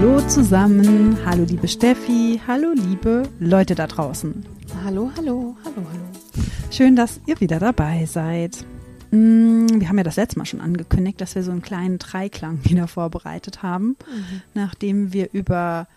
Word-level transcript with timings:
Hallo 0.00 0.20
zusammen, 0.28 1.18
hallo 1.26 1.42
liebe 1.42 1.66
Steffi, 1.66 2.40
hallo 2.46 2.72
liebe 2.72 3.24
Leute 3.40 3.74
da 3.74 3.88
draußen. 3.88 4.46
Hallo, 4.84 5.10
hallo, 5.16 5.56
hallo, 5.64 5.74
hallo. 5.74 6.04
Schön, 6.70 6.94
dass 6.94 7.20
ihr 7.26 7.40
wieder 7.40 7.58
dabei 7.58 8.06
seid. 8.06 8.64
Mm, 9.10 9.66
wir 9.80 9.88
haben 9.88 9.98
ja 9.98 10.04
das 10.04 10.14
letzte 10.14 10.38
Mal 10.38 10.44
schon 10.44 10.60
angekündigt, 10.60 11.20
dass 11.20 11.34
wir 11.34 11.42
so 11.42 11.50
einen 11.50 11.62
kleinen 11.62 11.98
Dreiklang 11.98 12.60
wieder 12.62 12.86
vorbereitet 12.86 13.64
haben, 13.64 13.96
mhm. 14.08 14.42
nachdem 14.54 15.12
wir 15.12 15.30
über 15.32 15.88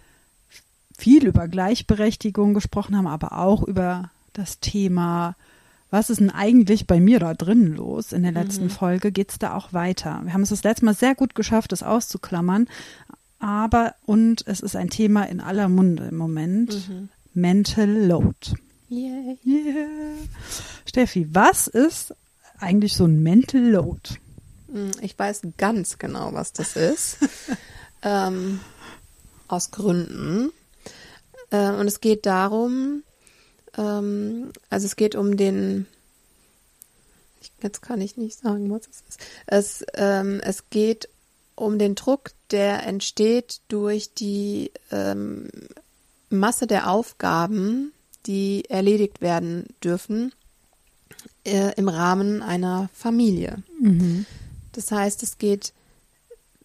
viel 0.98 1.28
über 1.28 1.48
Gleichberechtigung 1.48 2.56
gesprochen 2.56 2.98
haben, 2.98 3.06
aber 3.06 3.38
auch 3.38 3.62
über 3.62 4.10
das 4.34 4.60
Thema, 4.60 5.36
was 5.92 6.10
ist 6.10 6.22
denn 6.22 6.32
eigentlich 6.32 6.88
bei 6.88 7.00
mir 7.00 7.20
da 7.20 7.36
drin 7.36 7.76
los? 7.76 8.14
In 8.14 8.24
der 8.24 8.32
letzten 8.32 8.64
mhm. 8.64 8.72
Folge 8.72 9.12
geht 9.12 9.30
es 9.30 9.38
da 9.38 9.54
auch 9.54 9.74
weiter. 9.74 10.22
Wir 10.24 10.34
haben 10.34 10.42
es 10.42 10.50
das 10.50 10.64
letzte 10.64 10.86
Mal 10.86 10.96
sehr 10.96 11.14
gut 11.14 11.36
geschafft, 11.36 11.72
das 11.72 11.84
auszuklammern, 11.84 12.68
aber 13.42 13.96
und 14.06 14.44
es 14.48 14.62
ist 14.62 14.76
ein 14.76 14.90
Thema 14.90 15.24
in 15.24 15.42
aller 15.42 15.68
Munde 15.68 16.06
im 16.06 16.18
Moment. 16.18 16.88
Mhm. 16.88 17.10
Mental 17.34 17.90
Load. 17.90 18.56
Yeah. 18.90 19.36
yeah. 19.46 19.88
Steffi, 20.86 21.28
was 21.34 21.68
ist 21.68 22.14
eigentlich 22.60 22.94
so 22.94 23.06
ein 23.06 23.24
Mental 23.24 23.62
Load? 23.62 24.02
Hm, 24.72 24.92
ich 25.02 25.18
weiß 25.18 25.42
ganz 25.58 25.98
genau, 25.98 26.34
was 26.34 26.54
das 26.54 26.76
ist. 26.76 27.18
ähm, 28.04 28.60
aus 29.48 29.72
Gründen. 29.72 30.52
Äh, 31.50 31.72
und 31.72 31.88
es 31.88 32.00
geht 32.00 32.26
darum, 32.26 33.04
ähm, 33.78 34.52
also 34.70 34.86
es 34.86 34.96
geht 34.96 35.16
um 35.16 35.38
den, 35.38 35.88
jetzt 37.62 37.82
kann 37.82 38.02
ich 38.02 38.18
nicht 38.18 38.40
sagen, 38.40 38.70
was 38.72 38.88
es 38.88 39.04
ist. 39.08 39.20
Es, 39.46 39.86
ähm, 39.96 40.40
es 40.44 40.70
geht 40.70 41.10
um 41.56 41.78
den 41.78 41.96
Druck, 41.96 42.32
der 42.52 42.86
entsteht 42.86 43.62
durch 43.68 44.14
die 44.14 44.72
ähm, 44.92 45.50
Masse 46.30 46.68
der 46.68 46.90
Aufgaben, 46.90 47.94
die 48.26 48.66
erledigt 48.70 49.22
werden 49.22 49.68
dürfen 49.84 50.34
äh, 51.46 51.74
im 51.76 51.90
Rahmen 51.90 52.42
einer 52.42 52.90
Familie. 52.94 53.64
Mhm. 53.80 54.26
Das 54.74 54.92
heißt, 54.92 55.24
es 55.24 55.38
geht, 55.38 55.74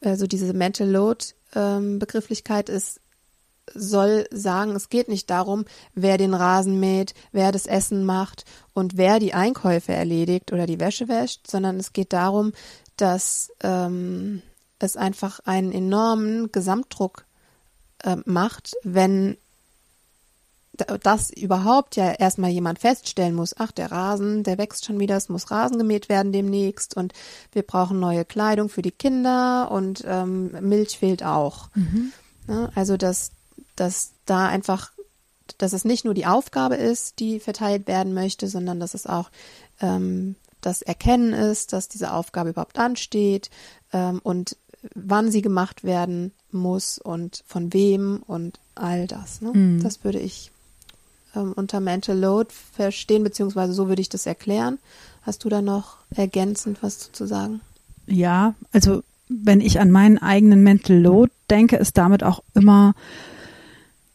also 0.03 0.27
diese 0.27 0.53
Mental 0.53 0.89
Load 0.89 1.25
ähm, 1.55 1.99
Begrifflichkeit 1.99 2.69
ist, 2.69 3.01
soll 3.75 4.27
sagen, 4.31 4.77
es 4.77 4.91
geht 4.91 5.09
nicht 5.09 5.29
darum, 5.29 5.65
wer 5.95 6.19
den 6.19 6.35
Rasen 6.35 6.79
mäht, 6.79 7.15
wer 7.33 7.51
das 7.51 7.67
Essen 7.67 8.05
macht 8.05 8.45
und 8.75 8.97
wer 8.97 9.19
die 9.19 9.35
Einkäufe 9.35 9.93
erledigt 9.93 10.53
oder 10.53 10.67
die 10.67 10.79
Wäsche 10.79 11.09
wäscht, 11.09 11.51
sondern 11.51 11.79
es 11.79 11.93
geht 11.93 12.13
darum, 12.13 12.53
dass 12.97 13.51
ähm, 13.63 14.43
es 14.79 14.97
einfach 14.97 15.41
einen 15.41 15.73
enormen 15.73 16.53
Gesamtdruck 16.53 17.25
äh, 18.05 18.17
macht, 18.25 18.75
wenn 18.83 19.37
das 21.03 21.31
überhaupt 21.31 21.97
ja 21.97 22.13
erstmal 22.13 22.51
jemand 22.51 22.79
feststellen 22.79 23.35
muss, 23.35 23.55
ach, 23.59 23.73
der 23.73 23.91
Rasen, 23.91 24.43
der 24.43 24.59
wächst 24.59 24.85
schon 24.85 25.01
wieder, 25.01 25.17
es 25.17 25.29
muss 25.29 25.51
Rasen 25.51 25.79
gemäht 25.79 26.09
werden 26.09 26.33
demnächst 26.33 26.97
und 26.97 27.13
wir 27.53 27.63
brauchen 27.63 27.99
neue 27.99 28.25
Kleidung 28.25 28.69
für 28.69 28.83
die 28.83 28.91
Kinder 28.91 29.71
und 29.71 30.05
ähm, 30.07 30.51
Milch 30.61 30.99
fehlt 30.99 31.23
auch. 31.23 31.71
Mhm. 31.75 32.13
Ja, 32.49 32.55
ne, 32.55 32.73
also, 32.75 32.97
dass, 32.97 33.31
dass 33.75 34.13
da 34.25 34.47
einfach, 34.47 34.93
dass 35.59 35.73
es 35.73 35.85
nicht 35.85 36.05
nur 36.05 36.15
die 36.15 36.27
Aufgabe 36.27 36.77
ist, 36.77 37.19
die 37.19 37.41
verteilt 37.41 37.87
werden 37.87 38.15
möchte, 38.15 38.49
sondern 38.49 38.79
dass 38.79 38.95
es 38.95 39.07
auch 39.07 39.31
ähm, 39.81 40.37
das 40.61 40.83
Erkennen 40.83 41.33
ist, 41.33 41.73
dass 41.73 41.89
diese 41.89 42.13
Aufgabe 42.13 42.51
überhaupt 42.51 42.79
ansteht 42.79 43.51
ähm, 43.93 44.21
und 44.23 44.57
wann 44.95 45.31
sie 45.31 45.43
gemacht 45.43 45.85
werden 45.85 46.33
muss 46.53 46.99
und 46.99 47.43
von 47.47 47.73
wem 47.73 48.23
und 48.27 48.61
all 48.75 49.07
das. 49.07 49.41
Ne? 49.41 49.53
Mhm. 49.53 49.83
Das 49.83 50.05
würde 50.05 50.19
ich 50.19 50.51
ähm, 51.35 51.53
unter 51.55 51.81
Mental 51.81 52.19
Load 52.19 52.53
verstehen, 52.73 53.23
beziehungsweise 53.23 53.73
so 53.73 53.89
würde 53.89 54.03
ich 54.03 54.09
das 54.09 54.27
erklären. 54.27 54.79
Hast 55.23 55.45
du 55.45 55.49
da 55.49 55.63
noch 55.63 55.99
ergänzend 56.15 56.83
was 56.83 57.13
zu 57.13 57.27
sagen? 57.27 57.61
Ja, 58.07 58.55
also 58.73 59.03
wenn 59.29 59.61
ich 59.61 59.81
an 59.81 59.91
meinen 59.91 60.19
eigenen 60.19 60.63
Mental 60.63 60.97
Load 60.97 61.33
denke, 61.51 61.77
ist 61.77 61.99
damit 61.99 62.23
auch 62.23 62.43
immer, 62.55 62.95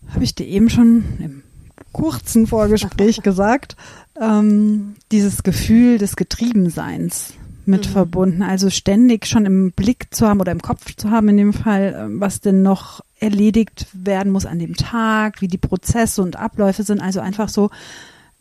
habe 0.07 0.23
ich 0.23 0.35
dir 0.35 0.47
eben 0.47 0.69
schon 0.69 1.03
im 1.19 1.43
kurzen 1.91 2.47
Vorgespräch 2.47 3.21
gesagt, 3.23 3.75
ähm, 4.19 4.95
dieses 5.11 5.43
Gefühl 5.43 5.97
des 5.97 6.15
Getriebenseins 6.15 7.33
mit 7.66 7.88
mhm. 7.88 7.91
verbunden. 7.91 8.44
Also 8.44 8.69
ständig 8.69 9.27
schon 9.27 9.45
im 9.45 9.72
Blick 9.72 10.13
zu 10.13 10.27
haben 10.27 10.39
oder 10.39 10.51
im 10.51 10.61
Kopf 10.61 10.95
zu 10.95 11.11
haben 11.11 11.29
in 11.29 11.38
dem 11.38 11.53
Fall, 11.53 11.95
ähm, 11.97 12.19
was 12.19 12.41
denn 12.41 12.61
noch 12.61 13.01
erledigt 13.19 13.88
werden 13.94 14.31
muss 14.31 14.45
an 14.45 14.59
dem 14.59 14.75
Tag, 14.75 15.41
wie 15.41 15.47
die 15.47 15.57
Prozesse 15.57 16.21
und 16.21 16.35
Abläufe 16.35 16.83
sind. 16.83 17.01
Also 17.01 17.19
einfach 17.19 17.50
so 17.50 17.69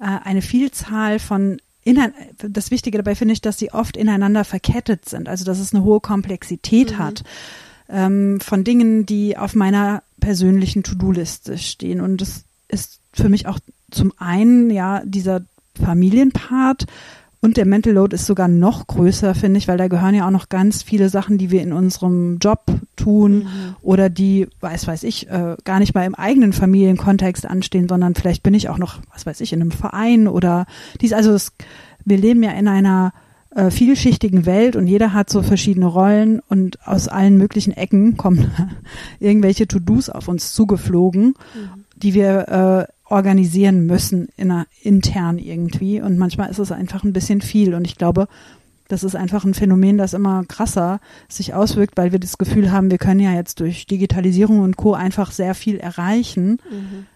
äh, 0.00 0.04
eine 0.24 0.42
Vielzahl 0.42 1.18
von 1.18 1.58
Inein 1.82 2.12
das 2.36 2.70
Wichtige 2.70 2.98
dabei 2.98 3.14
finde 3.14 3.32
ich, 3.32 3.40
dass 3.40 3.58
sie 3.58 3.72
oft 3.72 3.96
ineinander 3.96 4.44
verkettet 4.44 5.08
sind, 5.08 5.28
also 5.30 5.46
dass 5.46 5.58
es 5.58 5.74
eine 5.74 5.82
hohe 5.82 6.00
Komplexität 6.00 6.92
mhm. 6.92 6.98
hat 6.98 7.24
ähm, 7.88 8.40
von 8.40 8.64
Dingen, 8.64 9.06
die 9.06 9.36
auf 9.36 9.54
meiner 9.54 10.02
persönlichen 10.20 10.82
To-Do-Liste 10.82 11.58
stehen. 11.58 12.00
Und 12.00 12.20
das 12.20 12.44
ist 12.68 13.00
für 13.12 13.28
mich 13.28 13.46
auch 13.46 13.58
zum 13.90 14.12
einen 14.18 14.70
ja 14.70 15.02
dieser 15.04 15.42
Familienpart, 15.82 16.86
und 17.42 17.56
der 17.56 17.64
Mental 17.64 17.94
Load 17.94 18.14
ist 18.14 18.26
sogar 18.26 18.48
noch 18.48 18.86
größer, 18.86 19.34
finde 19.34 19.58
ich, 19.58 19.66
weil 19.66 19.78
da 19.78 19.88
gehören 19.88 20.14
ja 20.14 20.26
auch 20.26 20.30
noch 20.30 20.50
ganz 20.50 20.82
viele 20.82 21.08
Sachen, 21.08 21.38
die 21.38 21.50
wir 21.50 21.62
in 21.62 21.72
unserem 21.72 22.38
Job 22.38 22.66
tun 22.96 23.38
mhm. 23.38 23.76
oder 23.80 24.10
die, 24.10 24.46
weiß 24.60 24.86
weiß 24.86 25.04
ich, 25.04 25.30
äh, 25.30 25.56
gar 25.64 25.78
nicht 25.78 25.94
mal 25.94 26.04
im 26.04 26.14
eigenen 26.14 26.52
Familienkontext 26.52 27.46
anstehen, 27.46 27.88
sondern 27.88 28.14
vielleicht 28.14 28.42
bin 28.42 28.52
ich 28.52 28.68
auch 28.68 28.76
noch, 28.76 28.98
was 29.12 29.24
weiß 29.24 29.40
ich, 29.40 29.54
in 29.54 29.62
einem 29.62 29.70
Verein 29.70 30.28
oder 30.28 30.66
dies. 31.00 31.14
Also 31.14 31.32
es, 31.32 31.52
wir 32.04 32.18
leben 32.18 32.42
ja 32.42 32.50
in 32.50 32.68
einer 32.68 33.14
äh, 33.54 33.70
vielschichtigen 33.70 34.44
Welt 34.44 34.76
und 34.76 34.86
jeder 34.86 35.14
hat 35.14 35.30
so 35.30 35.42
verschiedene 35.42 35.86
Rollen 35.86 36.40
und 36.40 36.86
aus 36.86 37.08
allen 37.08 37.38
möglichen 37.38 37.72
Ecken 37.72 38.18
kommen 38.18 38.50
irgendwelche 39.18 39.66
To-Dos 39.66 40.10
auf 40.10 40.28
uns 40.28 40.52
zugeflogen, 40.52 41.28
mhm. 41.28 41.84
die 41.96 42.12
wir 42.12 42.88
äh, 42.88 42.92
organisieren 43.10 43.86
müssen 43.86 44.28
in, 44.36 44.64
intern 44.82 45.38
irgendwie. 45.38 46.00
Und 46.00 46.16
manchmal 46.16 46.50
ist 46.50 46.58
es 46.58 46.72
einfach 46.72 47.04
ein 47.04 47.12
bisschen 47.12 47.40
viel. 47.40 47.74
Und 47.74 47.86
ich 47.86 47.96
glaube, 47.96 48.28
das 48.88 49.04
ist 49.04 49.14
einfach 49.14 49.44
ein 49.44 49.54
Phänomen, 49.54 49.98
das 49.98 50.14
immer 50.14 50.44
krasser 50.44 51.00
sich 51.28 51.54
auswirkt, 51.54 51.96
weil 51.96 52.12
wir 52.12 52.18
das 52.18 52.38
Gefühl 52.38 52.72
haben, 52.72 52.90
wir 52.90 52.98
können 52.98 53.20
ja 53.20 53.32
jetzt 53.32 53.60
durch 53.60 53.86
Digitalisierung 53.86 54.60
und 54.60 54.76
Co. 54.76 54.94
einfach 54.94 55.32
sehr 55.32 55.54
viel 55.54 55.78
erreichen. 55.78 56.60
Mhm. 56.70 57.06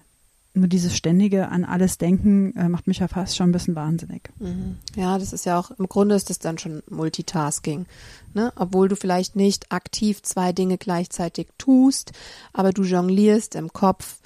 Nur 0.57 0.69
dieses 0.69 0.97
ständige 0.97 1.49
an 1.49 1.65
alles 1.65 1.99
denken 1.99 2.57
äh, 2.57 2.69
macht 2.69 2.87
mich 2.87 3.01
ja 3.01 3.09
fast 3.09 3.37
schon 3.37 3.49
ein 3.49 3.53
bisschen 3.53 3.75
wahnsinnig. 3.75 4.31
Mhm. 4.39 4.77
Ja, 4.95 5.19
das 5.19 5.33
ist 5.33 5.47
ja 5.47 5.59
auch, 5.59 5.73
im 5.73 5.89
Grunde 5.89 6.15
ist 6.15 6.31
das 6.31 6.39
dann 6.39 6.59
schon 6.59 6.85
Multitasking. 6.89 7.87
Ne? 8.35 8.53
Obwohl 8.55 8.89
du 8.89 8.95
vielleicht 8.95 9.35
nicht 9.35 9.73
aktiv 9.73 10.23
zwei 10.23 10.53
Dinge 10.53 10.79
gleichzeitig 10.79 11.49
tust, 11.59 12.13
aber 12.53 12.73
du 12.73 12.85
jonglierst 12.85 13.57
im 13.57 13.73
Kopf 13.73 14.19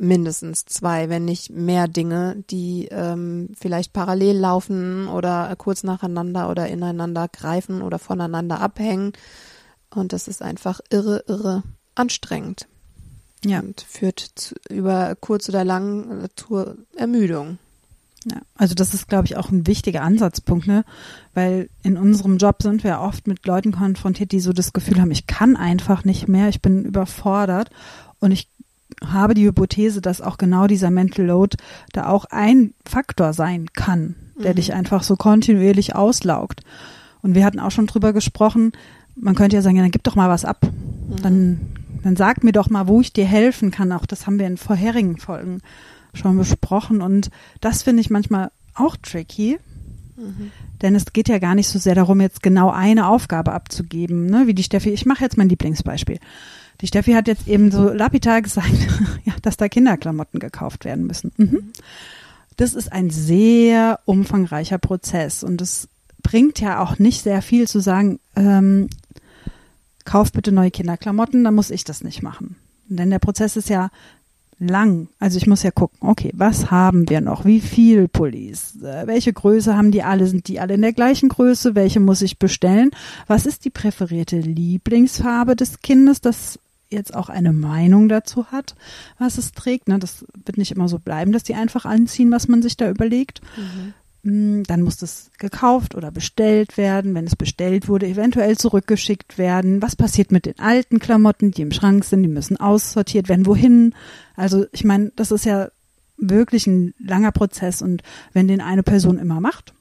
mindestens 0.00 0.64
zwei, 0.64 1.08
wenn 1.08 1.24
nicht 1.24 1.50
mehr 1.50 1.86
Dinge, 1.86 2.42
die 2.50 2.88
ähm, 2.90 3.50
vielleicht 3.58 3.92
parallel 3.92 4.38
laufen 4.38 5.08
oder 5.08 5.54
kurz 5.56 5.82
nacheinander 5.82 6.50
oder 6.50 6.68
ineinander 6.68 7.28
greifen 7.28 7.82
oder 7.82 7.98
voneinander 7.98 8.60
abhängen. 8.60 9.12
Und 9.90 10.12
das 10.12 10.26
ist 10.26 10.42
einfach 10.42 10.80
irre, 10.90 11.24
irre 11.26 11.62
anstrengend. 11.94 12.66
Ja. 13.44 13.60
Und 13.60 13.82
führt 13.82 14.20
zu, 14.34 14.54
über 14.68 15.14
kurz 15.20 15.48
oder 15.48 15.64
lang 15.64 16.24
äh, 16.24 16.28
zur 16.34 16.78
Ermüdung. 16.96 17.58
Ja, 18.24 18.40
also 18.54 18.74
das 18.74 18.92
ist, 18.92 19.08
glaube 19.08 19.26
ich, 19.26 19.36
auch 19.36 19.50
ein 19.50 19.66
wichtiger 19.66 20.02
Ansatzpunkt, 20.02 20.66
ne? 20.66 20.84
Weil 21.32 21.70
in 21.82 21.96
unserem 21.96 22.36
Job 22.36 22.62
sind 22.62 22.84
wir 22.84 23.00
oft 23.00 23.26
mit 23.26 23.46
Leuten 23.46 23.72
konfrontiert, 23.72 24.32
die 24.32 24.40
so 24.40 24.52
das 24.52 24.74
Gefühl 24.74 25.00
haben, 25.00 25.10
ich 25.10 25.26
kann 25.26 25.56
einfach 25.56 26.04
nicht 26.04 26.28
mehr, 26.28 26.48
ich 26.48 26.60
bin 26.60 26.84
überfordert. 26.84 27.70
Und 28.18 28.32
ich 28.32 28.48
habe 29.06 29.34
die 29.34 29.46
Hypothese, 29.46 30.00
dass 30.00 30.20
auch 30.20 30.38
genau 30.38 30.66
dieser 30.66 30.90
Mental 30.90 31.26
Load 31.26 31.56
da 31.92 32.08
auch 32.08 32.26
ein 32.26 32.74
Faktor 32.84 33.32
sein 33.32 33.68
kann, 33.72 34.14
der 34.42 34.52
mhm. 34.52 34.56
dich 34.56 34.72
einfach 34.72 35.02
so 35.02 35.16
kontinuierlich 35.16 35.94
auslaugt. 35.94 36.62
Und 37.22 37.34
wir 37.34 37.44
hatten 37.44 37.60
auch 37.60 37.70
schon 37.70 37.86
drüber 37.86 38.12
gesprochen, 38.12 38.72
man 39.16 39.34
könnte 39.34 39.56
ja 39.56 39.62
sagen, 39.62 39.76
ja, 39.76 39.82
dann 39.82 39.90
gib 39.90 40.04
doch 40.04 40.16
mal 40.16 40.28
was 40.28 40.44
ab. 40.44 40.62
Mhm. 40.62 41.22
Dann 41.22 41.60
dann 42.02 42.16
sag 42.16 42.44
mir 42.44 42.52
doch 42.52 42.70
mal, 42.70 42.88
wo 42.88 43.00
ich 43.00 43.12
dir 43.12 43.26
helfen 43.26 43.70
kann. 43.70 43.92
Auch 43.92 44.06
das 44.06 44.26
haben 44.26 44.38
wir 44.38 44.46
in 44.46 44.56
vorherigen 44.56 45.18
Folgen 45.18 45.60
schon 46.14 46.36
besprochen. 46.36 47.02
Und 47.02 47.30
das 47.60 47.82
finde 47.82 48.00
ich 48.00 48.10
manchmal 48.10 48.50
auch 48.74 48.96
tricky. 48.96 49.58
Mhm. 50.16 50.50
Denn 50.82 50.94
es 50.94 51.12
geht 51.12 51.28
ja 51.28 51.38
gar 51.38 51.54
nicht 51.54 51.68
so 51.68 51.78
sehr 51.78 51.94
darum, 51.94 52.20
jetzt 52.20 52.42
genau 52.42 52.70
eine 52.70 53.08
Aufgabe 53.08 53.52
abzugeben, 53.52 54.26
ne? 54.26 54.46
wie 54.46 54.54
die 54.54 54.62
Steffi. 54.62 54.90
Ich 54.90 55.06
mache 55.06 55.22
jetzt 55.22 55.36
mein 55.36 55.48
Lieblingsbeispiel. 55.48 56.18
Die 56.80 56.86
Steffi 56.86 57.12
hat 57.12 57.28
jetzt 57.28 57.46
eben 57.46 57.70
so 57.70 57.90
lapidar 57.90 58.42
gesagt, 58.42 58.70
ja, 59.24 59.34
dass 59.42 59.56
da 59.56 59.68
Kinderklamotten 59.68 60.40
gekauft 60.40 60.84
werden 60.84 61.06
müssen. 61.06 61.32
Mhm. 61.36 61.72
Das 62.56 62.74
ist 62.74 62.92
ein 62.92 63.10
sehr 63.10 64.00
umfangreicher 64.04 64.78
Prozess 64.78 65.42
und 65.42 65.60
es 65.62 65.88
bringt 66.22 66.60
ja 66.60 66.80
auch 66.82 66.98
nicht 66.98 67.22
sehr 67.22 67.42
viel 67.42 67.66
zu 67.66 67.80
sagen, 67.80 68.20
ähm, 68.36 68.88
kauf 70.04 70.32
bitte 70.32 70.52
neue 70.52 70.70
Kinderklamotten, 70.70 71.44
dann 71.44 71.54
muss 71.54 71.70
ich 71.70 71.84
das 71.84 72.02
nicht 72.02 72.22
machen. 72.22 72.56
Denn 72.88 73.10
der 73.10 73.18
Prozess 73.18 73.56
ist 73.56 73.68
ja 73.68 73.90
lang. 74.58 75.08
Also 75.18 75.38
ich 75.38 75.46
muss 75.46 75.62
ja 75.62 75.70
gucken, 75.70 75.98
okay, 76.00 76.32
was 76.34 76.70
haben 76.70 77.08
wir 77.08 77.20
noch? 77.20 77.44
Wie 77.44 77.60
viel 77.60 78.08
Pullis? 78.08 78.76
Äh, 78.82 79.06
welche 79.06 79.32
Größe 79.32 79.76
haben 79.76 79.90
die 79.90 80.02
alle? 80.02 80.26
Sind 80.26 80.48
die 80.48 80.60
alle 80.60 80.74
in 80.74 80.82
der 80.82 80.92
gleichen 80.92 81.28
Größe? 81.28 81.74
Welche 81.74 82.00
muss 82.00 82.22
ich 82.22 82.38
bestellen? 82.38 82.90
Was 83.26 83.46
ist 83.46 83.64
die 83.64 83.70
präferierte 83.70 84.38
Lieblingsfarbe 84.38 85.56
des 85.56 85.80
Kindes, 85.80 86.20
das 86.20 86.58
jetzt 86.90 87.14
auch 87.14 87.28
eine 87.28 87.52
Meinung 87.52 88.08
dazu 88.08 88.46
hat, 88.46 88.74
was 89.18 89.38
es 89.38 89.52
trägt? 89.52 89.88
Ne? 89.88 89.98
Das 89.98 90.24
wird 90.44 90.58
nicht 90.58 90.72
immer 90.72 90.88
so 90.88 90.98
bleiben, 90.98 91.32
dass 91.32 91.42
die 91.42 91.54
einfach 91.54 91.84
anziehen, 91.84 92.30
was 92.30 92.48
man 92.48 92.62
sich 92.62 92.76
da 92.76 92.90
überlegt. 92.90 93.40
Mhm. 93.56 93.94
Hm, 94.22 94.64
dann 94.64 94.82
muss 94.82 94.98
das 94.98 95.30
gekauft 95.38 95.94
oder 95.94 96.10
bestellt 96.10 96.76
werden. 96.76 97.14
Wenn 97.14 97.26
es 97.26 97.36
bestellt 97.36 97.88
wurde, 97.88 98.06
eventuell 98.06 98.58
zurückgeschickt 98.58 99.38
werden. 99.38 99.80
Was 99.80 99.96
passiert 99.96 100.30
mit 100.30 100.46
den 100.46 100.58
alten 100.58 100.98
Klamotten, 100.98 101.52
die 101.52 101.62
im 101.62 101.72
Schrank 101.72 102.04
sind? 102.04 102.22
Die 102.22 102.28
müssen 102.28 102.58
aussortiert 102.58 103.28
werden. 103.28 103.46
Wohin? 103.46 103.94
Also 104.36 104.66
ich 104.72 104.84
meine, 104.84 105.12
das 105.16 105.30
ist 105.30 105.46
ja 105.46 105.68
wirklich 106.18 106.66
ein 106.66 106.94
langer 106.98 107.32
Prozess 107.32 107.80
und 107.80 108.02
wenn 108.34 108.46
den 108.46 108.60
eine 108.60 108.82
Person 108.82 109.18
immer 109.18 109.40
macht, 109.40 109.72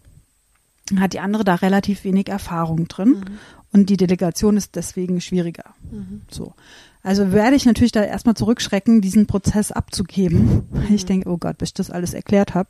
hat 0.97 1.13
die 1.13 1.19
andere 1.19 1.43
da 1.43 1.55
relativ 1.55 2.05
wenig 2.05 2.29
Erfahrung 2.29 2.87
drin 2.87 3.09
mhm. 3.09 3.39
und 3.73 3.89
die 3.89 3.97
Delegation 3.97 4.55
ist 4.55 4.75
deswegen 4.75 5.19
schwieriger. 5.19 5.75
Mhm. 5.91 6.21
So. 6.31 6.53
Also 7.01 7.31
werde 7.31 7.55
ich 7.55 7.65
natürlich 7.65 7.91
da 7.93 8.03
erstmal 8.03 8.35
zurückschrecken, 8.35 9.01
diesen 9.01 9.25
Prozess 9.25 9.71
abzugeben, 9.71 10.63
weil 10.71 10.93
ich 10.93 11.03
mhm. 11.03 11.07
denke, 11.07 11.29
oh 11.29 11.37
Gott, 11.37 11.57
bis 11.57 11.69
ich 11.69 11.73
das 11.73 11.91
alles 11.91 12.13
erklärt 12.13 12.55
habe 12.55 12.69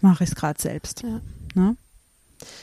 mache 0.00 0.24
ich 0.24 0.30
es 0.30 0.36
gerade 0.36 0.60
selbst. 0.60 1.02
Ja. 1.02 1.20
Ne? 1.54 1.76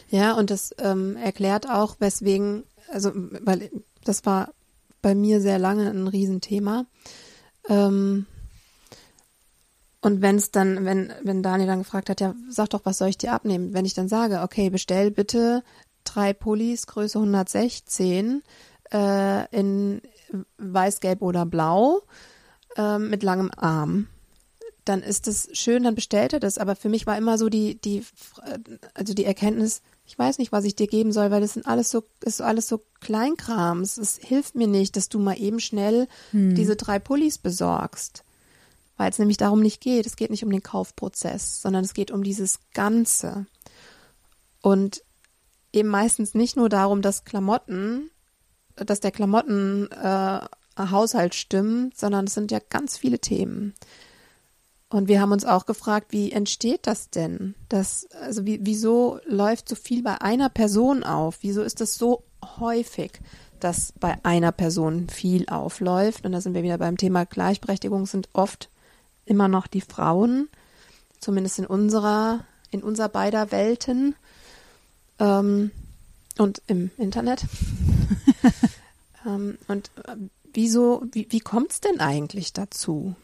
ja, 0.10 0.34
und 0.34 0.50
das 0.50 0.74
ähm, 0.80 1.18
erklärt 1.18 1.70
auch, 1.70 1.98
weswegen, 2.00 2.64
also 2.92 3.12
weil 3.14 3.70
das 4.04 4.26
war 4.26 4.54
bei 5.02 5.14
mir 5.14 5.42
sehr 5.42 5.60
lange 5.60 5.90
ein 5.90 6.08
Riesenthema. 6.08 6.86
Ähm, 7.70 8.26
und 10.02 10.22
wenn 10.22 10.38
es 10.38 10.52
dann, 10.52 10.86
wenn, 10.86 11.12
wenn 11.24 11.44
Daniel 11.44 11.68
dann 11.68 11.80
gefragt 11.80 12.10
hat, 12.10 12.22
ja, 12.22 12.34
sag 12.50 12.70
doch, 12.70 12.86
was 12.86 12.98
soll 12.98 13.10
ich 13.10 13.18
dir 13.18 13.34
abnehmen? 13.34 13.74
Wenn 13.74 13.86
ich 13.86 13.94
dann 13.94 14.08
sage, 14.08 14.42
okay, 14.42 14.70
bestell 14.70 15.12
bitte 15.12 15.64
drei 16.04 16.34
Pullis, 16.34 16.88
Größe 16.88 17.20
116, 17.20 18.42
äh, 18.94 19.56
in 19.56 20.02
weiß, 20.58 21.00
gelb 21.00 21.22
oder 21.22 21.46
blau, 21.46 22.02
äh, 22.76 22.98
mit 22.98 23.24
langem 23.24 23.52
Arm 23.56 24.08
dann 24.88 25.04
ist 25.04 25.28
es 25.28 25.50
schön, 25.54 25.84
dann 25.84 25.96
bestellt 25.96 26.34
er 26.34 26.40
das. 26.40 26.58
Aber 26.58 26.76
für 26.76 26.90
mich 26.90 27.08
war 27.08 27.18
immer 27.18 27.38
so 27.38 27.50
die, 27.50 27.80
die, 27.82 28.04
also 28.94 29.14
die 29.14 29.26
Erkenntnis, 29.26 29.82
ich 30.06 30.18
weiß 30.18 30.38
nicht, 30.38 30.52
was 30.52 30.64
ich 30.64 30.76
dir 30.76 30.88
geben 30.88 31.12
soll, 31.12 31.32
weil 31.32 31.42
das 31.42 31.54
sind 31.54 31.68
alles 31.68 31.90
so, 31.90 32.04
ist 32.22 32.42
alles 32.42 32.68
so 32.68 32.82
Kleinkrams. 33.02 33.98
Es 33.98 34.18
hilft 34.18 34.56
mir 34.56 34.68
nicht, 34.68 34.96
dass 34.96 35.10
du 35.10 35.20
mal 35.20 35.40
eben 35.40 35.60
schnell 35.60 36.08
hm. 36.32 36.56
diese 36.56 36.76
drei 36.76 37.00
Pullis 37.00 37.38
besorgst. 37.38 38.24
Weil 38.96 39.12
es 39.12 39.20
nämlich 39.20 39.38
darum 39.38 39.62
nicht 39.62 39.82
geht. 39.82 40.06
Es 40.06 40.16
geht 40.16 40.32
nicht 40.32 40.44
um 40.44 40.50
den 40.50 40.64
Kaufprozess, 40.64 41.62
sondern 41.62 41.84
es 41.84 41.94
geht 41.94 42.10
um 42.10 42.24
dieses 42.24 42.60
Ganze. 42.74 43.46
Und 44.62 45.04
eben 45.74 45.90
meistens 45.90 46.34
nicht 46.34 46.56
nur 46.56 46.70
darum, 46.70 47.02
dass 47.02 47.26
Klamotten, 47.26 48.10
dass 48.86 49.00
der 49.00 49.12
Klamotten 49.12 49.90
äh, 49.92 50.40
stimmt, 51.32 51.98
sondern 51.98 52.26
es 52.26 52.34
sind 52.34 52.52
ja 52.52 52.60
ganz 52.70 52.98
viele 52.98 53.20
Themen. 53.20 53.74
Und 54.90 55.10
wir 55.10 55.20
haben 55.20 55.34
uns 55.34 55.44
auch 55.44 55.66
gefragt, 55.66 56.08
wie 56.12 56.32
entsteht 56.32 56.88
das 56.88 57.10
denn? 57.10 57.56
Das, 57.68 58.08
also 58.22 58.46
wie, 58.46 58.60
wieso 58.64 59.20
läuft 59.26 59.68
so 59.68 59.76
viel 59.76 60.02
bei 60.02 60.22
einer 60.22 60.50
Person 60.50 61.04
auf? 61.04 61.40
Wieso 61.42 61.62
ist 61.62 61.82
das 61.82 61.96
so 61.96 62.24
häufig, 62.60 63.20
dass 63.60 63.92
bei 64.00 64.16
einer 64.24 64.54
Person 64.54 65.10
viel 65.10 65.50
aufläuft? 65.50 66.26
Und 66.26 66.32
da 66.32 66.40
sind 66.40 66.54
wir 66.54 66.64
wieder 66.64 66.78
beim 66.78 66.96
Thema 66.96 67.26
Gleichberechtigung, 67.26 68.06
sind 68.06 68.30
oft 68.32 68.70
immer 69.26 69.50
noch 69.50 69.68
die 69.68 69.82
Frauen, 69.82 70.48
zumindest 71.20 71.60
in 71.60 71.66
unserer, 71.66 72.46
in 72.72 72.82
unser 72.82 73.10
beider 73.10 73.52
Welten 73.52 74.16
ähm, 75.20 75.72
und 76.40 76.62
im 76.68 76.92
Internet. 76.98 77.46
ähm, 79.26 79.58
und 79.68 79.92
äh, 80.06 80.16
wieso, 80.54 81.04
wie, 81.12 81.28
wie 81.30 81.40
kommt 81.40 81.72
es 81.72 81.82
denn 81.82 82.00
eigentlich 82.00 82.54
dazu? 82.54 83.16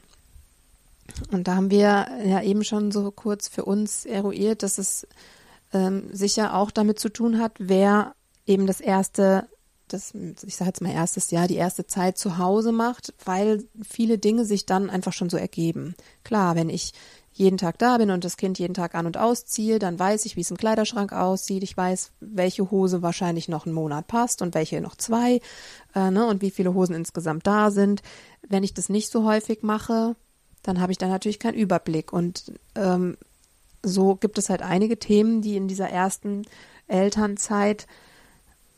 Und 1.32 1.48
da 1.48 1.56
haben 1.56 1.70
wir 1.70 2.08
ja 2.26 2.42
eben 2.42 2.64
schon 2.64 2.92
so 2.92 3.12
kurz 3.12 3.48
für 3.48 3.66
uns 3.66 4.06
eruiert, 4.06 4.64
dass 4.64 4.78
es 4.78 5.08
ähm, 5.74 6.10
sicher 6.12 6.56
auch 6.56 6.72
damit 6.72 7.00
zu 7.00 7.10
tun 7.10 7.40
hat, 7.40 7.54
wer 7.60 8.16
eben 8.46 8.68
das 8.68 8.82
erste, 8.82 9.48
das, 9.88 10.14
ich 10.46 10.56
sage 10.56 10.70
jetzt 10.70 10.82
mal 10.82 10.92
erstes 10.92 11.32
Jahr, 11.32 11.48
die 11.48 11.56
erste 11.56 11.86
Zeit 11.86 12.18
zu 12.18 12.38
Hause 12.38 12.72
macht, 12.72 13.14
weil 13.26 13.64
viele 13.88 14.18
Dinge 14.18 14.46
sich 14.46 14.66
dann 14.66 14.90
einfach 14.90 15.14
schon 15.14 15.30
so 15.30 15.38
ergeben. 15.38 15.96
Klar, 16.24 16.56
wenn 16.56 16.70
ich 16.70 16.94
jeden 17.34 17.58
Tag 17.58 17.80
da 17.80 17.98
bin 17.98 18.12
und 18.12 18.24
das 18.24 18.38
Kind 18.38 18.60
jeden 18.60 18.76
Tag 18.76 18.94
an 18.94 19.08
und 19.08 19.18
ausziehe, 19.18 19.80
dann 19.80 19.98
weiß 19.98 20.26
ich, 20.26 20.36
wie 20.36 20.42
es 20.42 20.52
im 20.52 20.58
Kleiderschrank 20.58 21.14
aussieht. 21.14 21.64
Ich 21.64 21.76
weiß, 21.76 22.12
welche 22.20 22.70
Hose 22.70 23.02
wahrscheinlich 23.02 23.50
noch 23.50 23.66
einen 23.66 23.76
Monat 23.76 24.08
passt 24.08 24.42
und 24.42 24.54
welche 24.54 24.82
noch 24.82 24.96
zwei 24.96 25.42
äh, 25.96 26.12
ne, 26.12 26.28
und 26.28 26.42
wie 26.42 26.52
viele 26.52 26.74
Hosen 26.74 26.96
insgesamt 26.96 27.48
da 27.48 27.72
sind. 27.72 28.04
Wenn 28.48 28.64
ich 28.64 28.74
das 28.74 28.88
nicht 28.88 29.10
so 29.10 29.26
häufig 29.26 29.64
mache, 29.64 30.16
dann 30.62 30.80
habe 30.80 30.92
ich 30.92 31.00
da 31.00 31.08
natürlich 31.08 31.40
keinen 31.40 31.58
Überblick. 31.58 32.14
Und 32.14 32.54
ähm, 32.76 33.18
so 33.82 34.16
gibt 34.16 34.38
es 34.38 34.50
halt 34.50 34.62
einige 34.62 35.00
Themen, 35.00 35.42
die 35.42 35.58
in 35.58 35.68
dieser 35.68 35.90
ersten 35.90 36.44
Elternzeit 36.88 37.88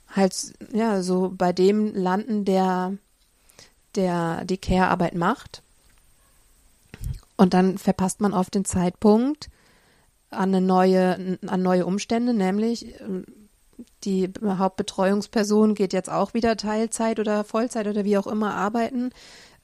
halt 0.09 0.53
ja 0.71 1.01
so 1.03 1.31
bei 1.35 1.51
dem 1.51 1.93
landen, 1.93 2.45
der 2.45 2.97
der 3.95 4.43
die 4.45 4.57
Care-Arbeit 4.57 5.15
macht. 5.15 5.61
Und 7.37 7.53
dann 7.53 7.77
verpasst 7.77 8.21
man 8.21 8.33
oft 8.33 8.55
den 8.55 8.65
Zeitpunkt 8.65 9.49
an 10.29 10.55
eine 10.55 10.61
neue, 10.61 11.37
an 11.47 11.61
neue 11.61 11.85
Umstände, 11.85 12.33
nämlich 12.33 12.99
ähm, 13.01 13.25
die 14.03 14.31
Hauptbetreuungsperson 14.43 15.75
geht 15.75 15.91
jetzt 15.91 16.09
auch 16.09 16.33
wieder 16.33 16.55
Teilzeit 16.55 17.19
oder 17.19 17.43
Vollzeit 17.43 17.87
oder 17.87 18.05
wie 18.05 18.17
auch 18.17 18.27
immer 18.27 18.53
arbeiten. 18.53 19.11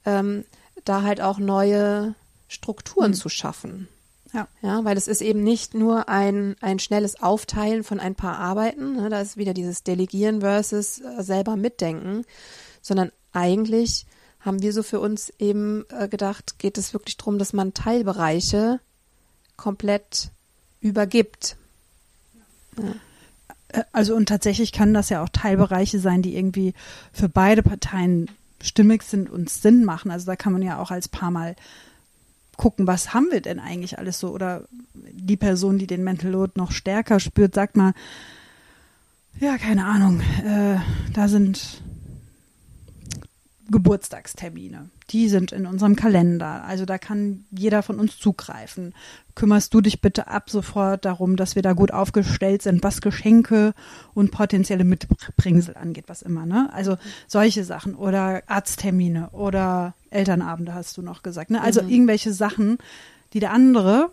Ähm, 0.04 0.44
da 0.84 1.02
halt 1.02 1.20
auch 1.20 1.38
neue 1.38 2.14
Strukturen 2.48 3.12
mhm. 3.12 3.16
zu 3.16 3.28
schaffen. 3.28 3.88
Ja. 4.32 4.48
ja, 4.62 4.84
weil 4.84 4.96
es 4.96 5.08
ist 5.08 5.20
eben 5.20 5.42
nicht 5.44 5.74
nur 5.74 6.08
ein, 6.08 6.56
ein 6.62 6.78
schnelles 6.78 7.22
Aufteilen 7.22 7.84
von 7.84 8.00
ein 8.00 8.14
paar 8.14 8.38
Arbeiten, 8.38 8.96
ne, 8.96 9.10
da 9.10 9.20
ist 9.20 9.36
wieder 9.36 9.52
dieses 9.52 9.82
Delegieren 9.82 10.40
versus 10.40 11.00
äh, 11.00 11.22
selber 11.22 11.56
mitdenken, 11.56 12.24
sondern 12.80 13.12
eigentlich 13.32 14.06
haben 14.44 14.60
wir 14.60 14.72
so 14.72 14.82
für 14.82 15.00
uns 15.00 15.32
eben 15.38 15.84
äh, 15.90 16.08
gedacht, 16.08 16.58
geht 16.58 16.78
es 16.78 16.92
wirklich 16.92 17.16
darum, 17.16 17.38
dass 17.38 17.52
man 17.52 17.74
Teilbereiche 17.74 18.80
komplett 19.56 20.30
übergibt. 20.80 21.56
Ja. 22.76 22.94
Äh, 23.68 23.84
also 23.92 24.14
und 24.14 24.28
tatsächlich 24.28 24.72
kann 24.72 24.94
das 24.94 25.08
ja 25.08 25.22
auch 25.22 25.28
Teilbereiche 25.28 25.98
sein, 25.98 26.22
die 26.22 26.36
irgendwie 26.36 26.74
für 27.12 27.28
beide 27.28 27.62
Parteien 27.62 28.28
stimmig 28.60 29.02
sind 29.02 29.30
und 29.30 29.48
Sinn 29.48 29.84
machen. 29.84 30.10
Also 30.10 30.26
da 30.26 30.36
kann 30.36 30.52
man 30.52 30.62
ja 30.62 30.78
auch 30.78 30.90
als 30.90 31.08
Paar 31.08 31.30
mal 31.30 31.56
gucken, 32.56 32.86
was 32.86 33.14
haben 33.14 33.28
wir 33.30 33.40
denn 33.40 33.58
eigentlich 33.58 33.98
alles 33.98 34.18
so? 34.18 34.30
Oder 34.30 34.64
die 34.94 35.36
Person, 35.36 35.78
die 35.78 35.86
den 35.86 36.04
Mental 36.04 36.30
Load 36.30 36.52
noch 36.56 36.70
stärker 36.70 37.18
spürt, 37.18 37.54
sagt 37.54 37.76
mal, 37.76 37.94
ja, 39.40 39.56
keine 39.56 39.86
Ahnung, 39.86 40.20
äh, 40.44 40.78
da 41.14 41.28
sind 41.28 41.82
Geburtstagstermine. 43.72 44.90
Die 45.10 45.28
sind 45.28 45.50
in 45.50 45.66
unserem 45.66 45.96
Kalender. 45.96 46.64
Also 46.64 46.84
da 46.84 46.98
kann 46.98 47.44
jeder 47.50 47.82
von 47.82 47.98
uns 47.98 48.18
zugreifen. 48.18 48.94
Kümmerst 49.34 49.74
du 49.74 49.80
dich 49.80 50.00
bitte 50.00 50.28
ab 50.28 50.48
sofort 50.50 51.04
darum, 51.04 51.36
dass 51.36 51.56
wir 51.56 51.62
da 51.62 51.72
gut 51.72 51.90
aufgestellt 51.90 52.62
sind, 52.62 52.84
was 52.84 53.00
Geschenke 53.00 53.74
und 54.14 54.30
potenzielle 54.30 54.84
Mitbringsel 54.84 55.76
angeht, 55.76 56.04
was 56.06 56.22
immer, 56.22 56.46
ne? 56.46 56.70
Also 56.72 56.96
solche 57.26 57.64
Sachen 57.64 57.94
oder 57.94 58.42
Arzttermine 58.46 59.30
oder 59.30 59.94
Elternabende 60.10 60.74
hast 60.74 60.96
du 60.96 61.02
noch 61.02 61.22
gesagt, 61.22 61.50
ne? 61.50 61.60
Also 61.60 61.82
mhm. 61.82 61.88
irgendwelche 61.88 62.32
Sachen, 62.32 62.78
die 63.32 63.40
der 63.40 63.52
andere 63.52 64.10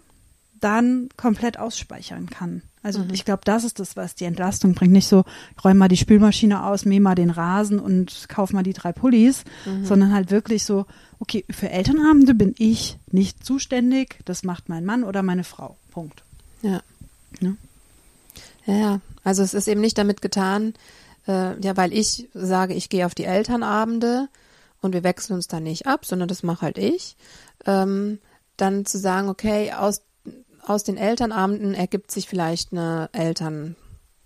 dann 0.60 1.10
komplett 1.18 1.58
ausspeichern 1.60 2.30
kann. 2.30 2.62
Also 2.82 3.00
mhm. 3.00 3.14
ich 3.14 3.26
glaube, 3.26 3.42
das 3.44 3.64
ist 3.64 3.80
das, 3.80 3.98
was 3.98 4.16
die 4.16 4.26
Entlastung 4.26 4.74
bringt. 4.74 4.94
Nicht 4.94 5.08
so, 5.08 5.26
räum 5.64 5.78
mal 5.78 5.88
die 5.88 5.98
Spülmaschine 5.98 6.64
aus, 6.66 6.86
mäh 6.86 7.00
mal 7.00 7.16
den 7.16 7.30
Rasen 7.30 7.80
und 7.80 8.28
kauf 8.30 8.54
mal 8.54 8.64
die 8.64 8.74
drei 8.74 8.94
Pullis, 8.94 9.44
mhm. 9.66 9.86
sondern 9.86 10.14
halt 10.14 10.32
wirklich 10.32 10.64
so, 10.64 10.86
okay, 11.20 11.44
für 11.50 11.70
Elternabende 11.70 12.34
bin 12.34 12.56
ich 12.58 12.98
nicht 13.12 13.44
zuständig, 13.46 14.20
das 14.26 14.44
macht 14.44 14.70
mein 14.70 14.86
Mann 14.86 15.04
oder 15.04 15.24
meine 15.24 15.44
Frau. 15.44 15.78
Punkt. 15.92 16.24
Ja. 16.62 16.82
Ja, 17.42 17.54
ja 18.66 19.02
also 19.24 19.44
es 19.44 19.54
ist 19.54 19.68
eben 19.68 19.82
nicht 19.82 19.98
damit 19.98 20.22
getan, 20.22 20.74
äh, 21.28 21.60
ja, 21.60 21.76
weil 21.76 21.94
ich 21.94 22.30
sage, 22.34 22.74
ich 22.74 22.90
gehe 22.90 23.06
auf 23.06 23.16
die 23.16 23.26
Elternabende 23.26 24.30
und 24.82 24.94
wir 24.94 25.04
wechseln 25.04 25.36
uns 25.36 25.48
da 25.48 25.60
nicht 25.60 25.88
ab, 25.88 26.06
sondern 26.06 26.30
das 26.30 26.44
mache 26.44 26.62
halt 26.62 26.78
ich. 26.78 27.18
Ähm, 27.66 28.20
dann 28.56 28.86
zu 28.86 28.98
sagen, 28.98 29.30
okay, 29.30 29.74
aus 29.74 30.02
aus 30.70 30.84
den 30.84 30.98
Elternabenden 30.98 31.74
ergibt 31.74 32.12
sich 32.12 32.28
vielleicht 32.28 32.72
eine 32.72 33.10
Eltern 33.12 33.76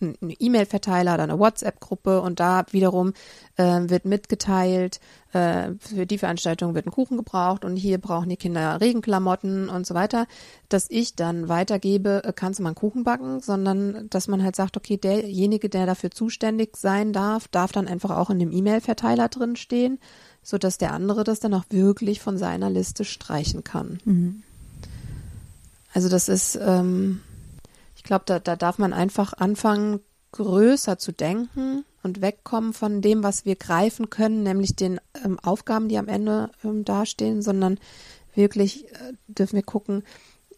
eine 0.02 0.34
E-Mail-Verteiler 0.34 1.14
oder 1.14 1.24
eine 1.24 1.40
WhatsApp-Gruppe 1.40 2.22
und 2.22 2.42
da 2.42 2.66
wiederum 2.72 3.14
äh, 3.56 3.82
wird 3.86 4.04
mitgeteilt, 4.04 5.00
äh, 5.32 5.72
für 5.80 6.06
die 6.06 6.18
Veranstaltung 6.18 6.76
wird 6.76 6.86
ein 6.86 6.92
Kuchen 6.92 7.16
gebraucht 7.16 7.64
und 7.64 7.78
hier 7.78 8.00
brauchen 8.00 8.28
die 8.28 8.36
Kinder 8.36 8.82
Regenklamotten 8.82 9.70
und 9.70 9.88
so 9.88 9.94
weiter, 9.94 10.28
dass 10.68 10.88
ich 10.90 11.16
dann 11.16 11.48
weitergebe, 11.48 12.24
äh, 12.26 12.34
kannst 12.34 12.60
du 12.60 12.64
mal 12.64 12.70
einen 12.70 12.76
Kuchen 12.76 13.04
backen, 13.04 13.40
sondern 13.40 14.10
dass 14.10 14.28
man 14.28 14.44
halt 14.44 14.56
sagt, 14.56 14.76
okay, 14.76 14.98
derjenige, 14.98 15.70
der 15.70 15.86
dafür 15.86 16.12
zuständig 16.12 16.76
sein 16.76 17.14
darf, 17.14 17.48
darf 17.48 17.72
dann 17.72 17.88
einfach 17.88 18.12
auch 18.12 18.30
in 18.30 18.40
dem 18.40 18.52
E-Mail-Verteiler 18.52 19.30
drin 19.30 19.56
stehen, 19.56 20.00
sodass 20.42 20.78
der 20.78 20.92
andere 20.92 21.24
das 21.24 21.40
dann 21.40 21.54
auch 21.54 21.66
wirklich 21.70 22.20
von 22.20 22.38
seiner 22.38 22.70
Liste 22.70 23.06
streichen 23.06 23.64
kann. 23.64 24.00
Mhm. 24.04 24.44
Also 25.94 26.10
das 26.10 26.28
ist, 26.28 26.58
ähm, 26.62 27.22
ich 27.96 28.04
glaube, 28.04 28.24
da, 28.26 28.40
da 28.40 28.56
darf 28.56 28.78
man 28.78 28.94
einfach 28.94 29.34
anfangen, 29.34 30.00
größer 30.32 30.98
zu 30.98 31.12
denken 31.12 31.86
und 32.02 32.22
wegkommen 32.22 32.74
von 32.74 33.02
dem, 33.02 33.24
was 33.24 33.46
wir 33.46 33.56
greifen 33.56 34.10
können, 34.10 34.44
nämlich 34.44 34.76
den 34.76 35.00
ähm, 35.24 35.40
Aufgaben, 35.40 35.88
die 35.88 35.98
am 35.98 36.08
Ende 36.08 36.50
ähm, 36.64 36.84
dastehen, 36.84 37.42
sondern 37.42 37.80
wirklich 38.34 38.92
äh, 38.92 39.14
dürfen 39.28 39.56
wir 39.56 39.64
gucken, 39.64 40.04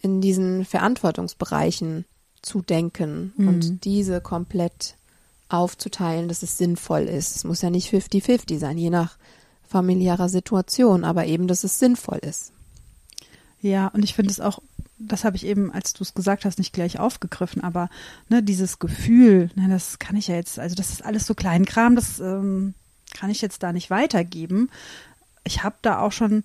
in 0.01 0.22
diesen 0.22 0.65
Verantwortungsbereichen 0.65 2.06
zu 2.42 2.62
denken 2.62 3.34
mhm. 3.36 3.48
und 3.48 3.86
diese 3.86 4.22
komplett 4.22 4.96
aufzuteilen, 5.50 6.27
dass 6.27 6.42
es 6.42 6.58
sinnvoll 6.58 7.04
ist. 7.04 7.36
Es 7.36 7.44
muss 7.44 7.62
ja 7.62 7.70
nicht 7.70 7.94
50-50 7.94 8.58
sein, 8.58 8.77
je 8.77 8.89
nach 8.89 9.18
familiärer 9.68 10.30
Situation, 10.30 11.04
aber 11.04 11.25
eben, 11.25 11.48
dass 11.48 11.63
es 11.63 11.80
sinnvoll 11.80 12.20
ist. 12.20 12.54
Ja, 13.62 13.88
und 13.88 14.04
ich 14.04 14.13
finde 14.13 14.32
es 14.32 14.39
auch 14.39 14.60
das 14.97 15.23
habe 15.25 15.35
ich 15.35 15.45
eben, 15.45 15.71
als 15.71 15.93
du 15.93 16.03
es 16.03 16.13
gesagt 16.13 16.45
hast, 16.45 16.57
nicht 16.57 16.73
gleich 16.73 16.99
aufgegriffen, 16.99 17.63
aber 17.63 17.89
ne, 18.29 18.41
dieses 18.41 18.79
Gefühl, 18.79 19.49
ne, 19.55 19.67
das 19.69 19.99
kann 19.99 20.15
ich 20.15 20.27
ja 20.27 20.35
jetzt, 20.35 20.59
also 20.59 20.75
das 20.75 20.91
ist 20.91 21.03
alles 21.03 21.25
so 21.25 21.33
Kleinkram, 21.33 21.95
das 21.95 22.19
ähm, 22.19 22.73
kann 23.13 23.29
ich 23.29 23.41
jetzt 23.41 23.63
da 23.63 23.73
nicht 23.73 23.89
weitergeben. 23.89 24.69
Ich 25.43 25.63
habe 25.63 25.75
da 25.81 25.99
auch 25.99 26.11
schon 26.11 26.43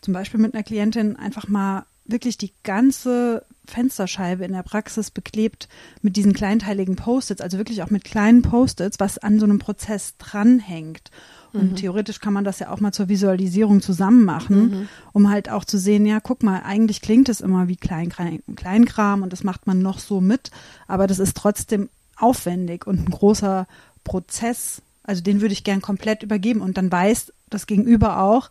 zum 0.00 0.14
Beispiel 0.14 0.40
mit 0.40 0.54
einer 0.54 0.62
Klientin 0.62 1.16
einfach 1.16 1.48
mal 1.48 1.84
wirklich 2.10 2.38
die 2.38 2.52
ganze 2.62 3.44
Fensterscheibe 3.66 4.44
in 4.44 4.52
der 4.52 4.62
Praxis 4.62 5.10
beklebt 5.10 5.68
mit 6.02 6.16
diesen 6.16 6.32
kleinteiligen 6.32 6.96
Post-its, 6.96 7.40
also 7.40 7.58
wirklich 7.58 7.82
auch 7.82 7.90
mit 7.90 8.04
kleinen 8.04 8.42
Post-its, 8.42 9.00
was 9.00 9.18
an 9.18 9.38
so 9.38 9.44
einem 9.44 9.58
Prozess 9.58 10.16
dranhängt. 10.18 11.10
Und 11.52 11.72
mhm. 11.72 11.76
theoretisch 11.76 12.20
kann 12.20 12.32
man 12.32 12.44
das 12.44 12.60
ja 12.60 12.70
auch 12.70 12.80
mal 12.80 12.92
zur 12.92 13.08
Visualisierung 13.08 13.80
zusammen 13.80 14.24
machen, 14.24 14.60
mhm. 14.60 14.88
um 15.12 15.30
halt 15.30 15.50
auch 15.50 15.64
zu 15.64 15.78
sehen, 15.78 16.06
ja, 16.06 16.20
guck 16.20 16.42
mal, 16.42 16.62
eigentlich 16.64 17.00
klingt 17.00 17.28
es 17.28 17.40
immer 17.40 17.66
wie 17.66 17.76
Kleinkram, 17.76 18.40
Kleinkram 18.54 19.22
und 19.22 19.32
das 19.32 19.42
macht 19.42 19.66
man 19.66 19.80
noch 19.80 19.98
so 19.98 20.20
mit, 20.20 20.50
aber 20.86 21.06
das 21.06 21.18
ist 21.18 21.36
trotzdem 21.36 21.88
aufwendig 22.16 22.86
und 22.86 23.00
ein 23.00 23.10
großer 23.10 23.66
Prozess. 24.04 24.82
Also 25.02 25.22
den 25.22 25.40
würde 25.40 25.52
ich 25.52 25.64
gern 25.64 25.80
komplett 25.80 26.22
übergeben 26.22 26.60
und 26.60 26.76
dann 26.76 26.92
weiß 26.92 27.32
das 27.48 27.66
Gegenüber 27.66 28.22
auch, 28.22 28.50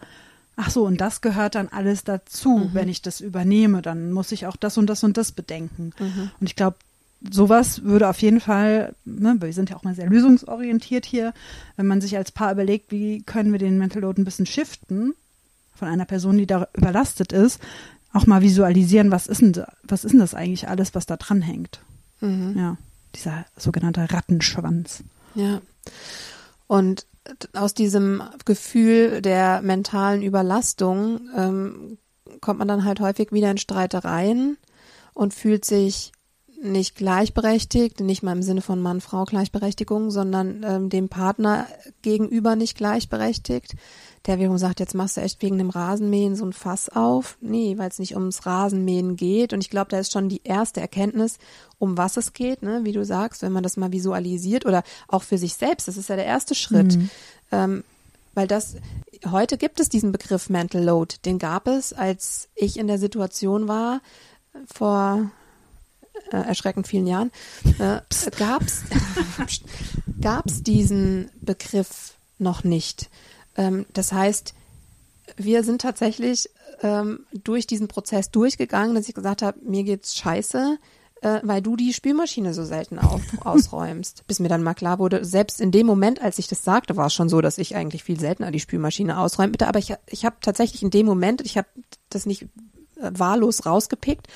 ach 0.60 0.70
so, 0.70 0.86
und 0.86 1.00
das 1.00 1.22
gehört 1.22 1.56
dann 1.56 1.70
alles 1.70 2.04
dazu, 2.04 2.58
mhm. 2.58 2.70
wenn 2.74 2.90
ich 2.90 3.02
das 3.02 3.22
übernehme, 3.22 3.82
dann 3.82 4.12
muss 4.12 4.34
ich 4.34 4.46
auch 4.46 4.58
das 4.58 4.78
und 4.78 4.88
das 4.88 5.04
und 5.06 5.16
das 5.16 5.32
bedenken. 5.32 5.94
Mhm. 5.98 6.32
Und 6.40 6.48
ich 6.48 6.58
glaube, 6.58 6.76
sowas 7.30 7.84
würde 7.84 8.10
auf 8.10 8.22
jeden 8.22 8.42
Fall, 8.42 8.94
ne, 9.06 9.38
wir 9.40 9.54
sind 9.54 9.70
ja 9.70 9.78
auch 9.78 9.84
mal 9.84 9.96
sehr 9.96 10.10
lösungsorientiert 10.10 11.06
hier, 11.06 11.34
wenn 11.78 11.88
man 11.88 12.02
sich 12.02 12.18
als 12.18 12.32
Paar 12.32 12.52
überlegt, 12.52 12.92
wie 12.92 13.22
können 13.24 13.54
wir 13.54 13.60
den 13.60 13.78
Mental 13.78 14.02
Load 14.02 14.22
ein 14.22 14.26
bisschen 14.26 14.46
shiften 14.46 15.14
von 15.76 15.88
einer 15.88 16.06
Person, 16.06 16.38
die 16.38 16.48
da 16.48 16.68
überlastet 16.74 17.32
ist, 17.32 17.62
auch 18.12 18.26
mal 18.26 18.42
visualisieren, 18.42 19.12
was 19.12 19.28
ist 19.28 19.42
denn, 19.42 19.64
was 19.84 20.04
ist 20.04 20.12
denn 20.12 20.20
das 20.20 20.34
eigentlich 20.34 20.68
alles, 20.68 20.94
was 20.94 21.06
da 21.06 21.16
dran 21.16 21.42
hängt. 21.42 21.80
Mhm. 22.20 22.56
Ja, 22.58 22.78
dieser 23.16 23.46
sogenannte 23.56 24.12
Rattenschwanz. 24.12 25.04
Ja. 25.36 25.62
Und 26.68 27.06
aus 27.54 27.74
diesem 27.74 28.24
Gefühl 28.46 29.22
der 29.22 29.62
mentalen 29.62 30.22
Überlastung 30.22 31.30
ähm, 31.36 31.98
kommt 32.42 32.60
man 32.60 32.68
dann 32.68 32.86
halt 32.86 33.00
häufig 33.00 33.32
wieder 33.32 33.52
in 33.52 33.58
Streitereien 33.58 34.58
und 35.14 35.34
fühlt 35.34 35.66
sich 35.66 36.12
nicht 36.62 36.96
gleichberechtigt, 36.96 38.00
nicht 38.02 38.24
mal 38.24 38.34
im 38.34 38.44
Sinne 38.44 38.62
von 38.62 38.82
Mann-Frau 38.82 39.26
Gleichberechtigung, 39.26 40.12
sondern 40.12 40.64
ähm, 40.68 40.90
dem 40.90 41.10
Partner 41.10 41.68
gegenüber 42.02 42.56
nicht 42.56 42.78
gleichberechtigt. 42.78 43.76
Der 44.26 44.38
wiederum 44.40 44.58
sagt, 44.58 44.82
jetzt 44.82 44.96
machst 44.96 45.16
du 45.16 45.22
echt 45.22 45.42
wegen 45.42 45.58
dem 45.58 45.70
Rasenmähen 45.70 46.36
so 46.36 46.46
ein 46.46 46.54
Fass 46.54 46.90
auf. 46.90 47.38
Nee, 47.40 47.78
weil 47.78 47.90
es 47.90 48.00
nicht 48.00 48.16
ums 48.16 48.46
Rasenmähen 48.46 49.16
geht. 49.16 49.54
Und 49.54 49.62
ich 49.62 49.70
glaube, 49.70 49.90
da 49.90 50.00
ist 50.00 50.12
schon 50.12 50.28
die 50.28 50.42
erste 50.44 50.82
Erkenntnis, 50.82 51.38
um 51.78 51.98
was 51.98 52.18
es 52.18 52.34
geht, 52.34 52.62
ne? 52.62 52.82
wie 52.84 52.92
du 52.92 53.06
sagst, 53.06 53.42
wenn 53.42 53.54
man 53.54 53.64
das 53.64 53.78
mal 53.78 53.94
visualisiert 53.94 54.66
oder 54.66 54.84
auch 55.08 55.24
für 55.24 55.38
sich 55.38 55.54
selbst. 55.56 55.88
Das 55.88 55.96
ist 55.96 56.10
ja 56.10 56.18
der 56.18 56.26
erste 56.26 56.56
Schritt. 56.56 56.98
Mhm. 56.98 57.10
Ähm, 57.52 57.84
weil 58.36 58.48
das, 58.48 58.76
heute 59.32 59.58
gibt 59.58 59.80
es 59.80 59.90
diesen 59.90 60.12
Begriff 60.12 60.50
Mental 60.50 60.84
Load. 60.84 61.16
Den 61.26 61.40
gab 61.40 61.68
es, 61.68 61.94
als 61.94 62.50
ich 62.56 62.78
in 62.78 62.88
der 62.88 63.00
Situation 63.00 63.68
war, 63.68 64.02
vor 64.66 65.32
äh, 66.32 66.38
erschreckend 66.38 66.88
vielen 66.88 67.08
Jahren, 67.08 67.32
äh, 67.80 68.02
gab's 68.38 68.84
gab's 70.22 70.64
diesen 70.64 71.32
Begriff 71.42 72.14
noch 72.38 72.64
nicht. 72.64 73.10
Ähm, 73.58 73.86
das 73.94 74.12
heißt, 74.12 74.54
wir 75.38 75.64
sind 75.64 75.82
tatsächlich 75.82 76.50
ähm, 76.82 77.26
durch 77.34 77.68
diesen 77.68 77.88
Prozess 77.88 78.32
durchgegangen, 78.32 78.96
dass 78.96 79.08
ich 79.08 79.16
gesagt 79.16 79.42
habe, 79.42 79.60
mir 79.64 79.84
geht's 79.84 80.16
scheiße, 80.16 80.78
äh, 81.22 81.40
weil 81.44 81.62
du 81.62 81.76
die 81.76 81.94
Spülmaschine 81.94 82.54
so 82.54 82.64
selten 82.64 83.00
auf, 83.00 83.22
ausräumst. 83.46 84.26
Bis 84.28 84.40
mir 84.40 84.48
dann 84.48 84.64
mal 84.64 84.74
klar 84.74 85.00
wurde, 85.00 85.26
selbst 85.26 85.60
in 85.62 85.72
dem 85.72 85.86
Moment, 85.86 86.22
als 86.22 86.40
ich 86.40 86.48
das 86.48 86.64
sagte, 86.64 86.96
war 86.96 87.08
es 87.08 87.14
schon 87.14 87.30
so, 87.30 87.42
dass 87.42 87.58
ich 87.58 87.76
eigentlich 87.76 88.04
viel 88.04 88.20
seltener 88.20 88.52
die 88.52 88.60
Spülmaschine 88.60 89.20
ausräume. 89.20 89.54
Aber 89.62 89.80
ich, 89.80 89.94
ich 90.08 90.26
habe 90.26 90.38
tatsächlich 90.42 90.84
in 90.84 90.90
dem 90.90 91.06
Moment, 91.06 91.42
ich 91.42 91.58
habe 91.58 91.68
das 92.10 92.26
nicht 92.26 92.44
äh, 92.44 92.48
wahllos 92.98 93.66
rausgepickt, 93.66 94.28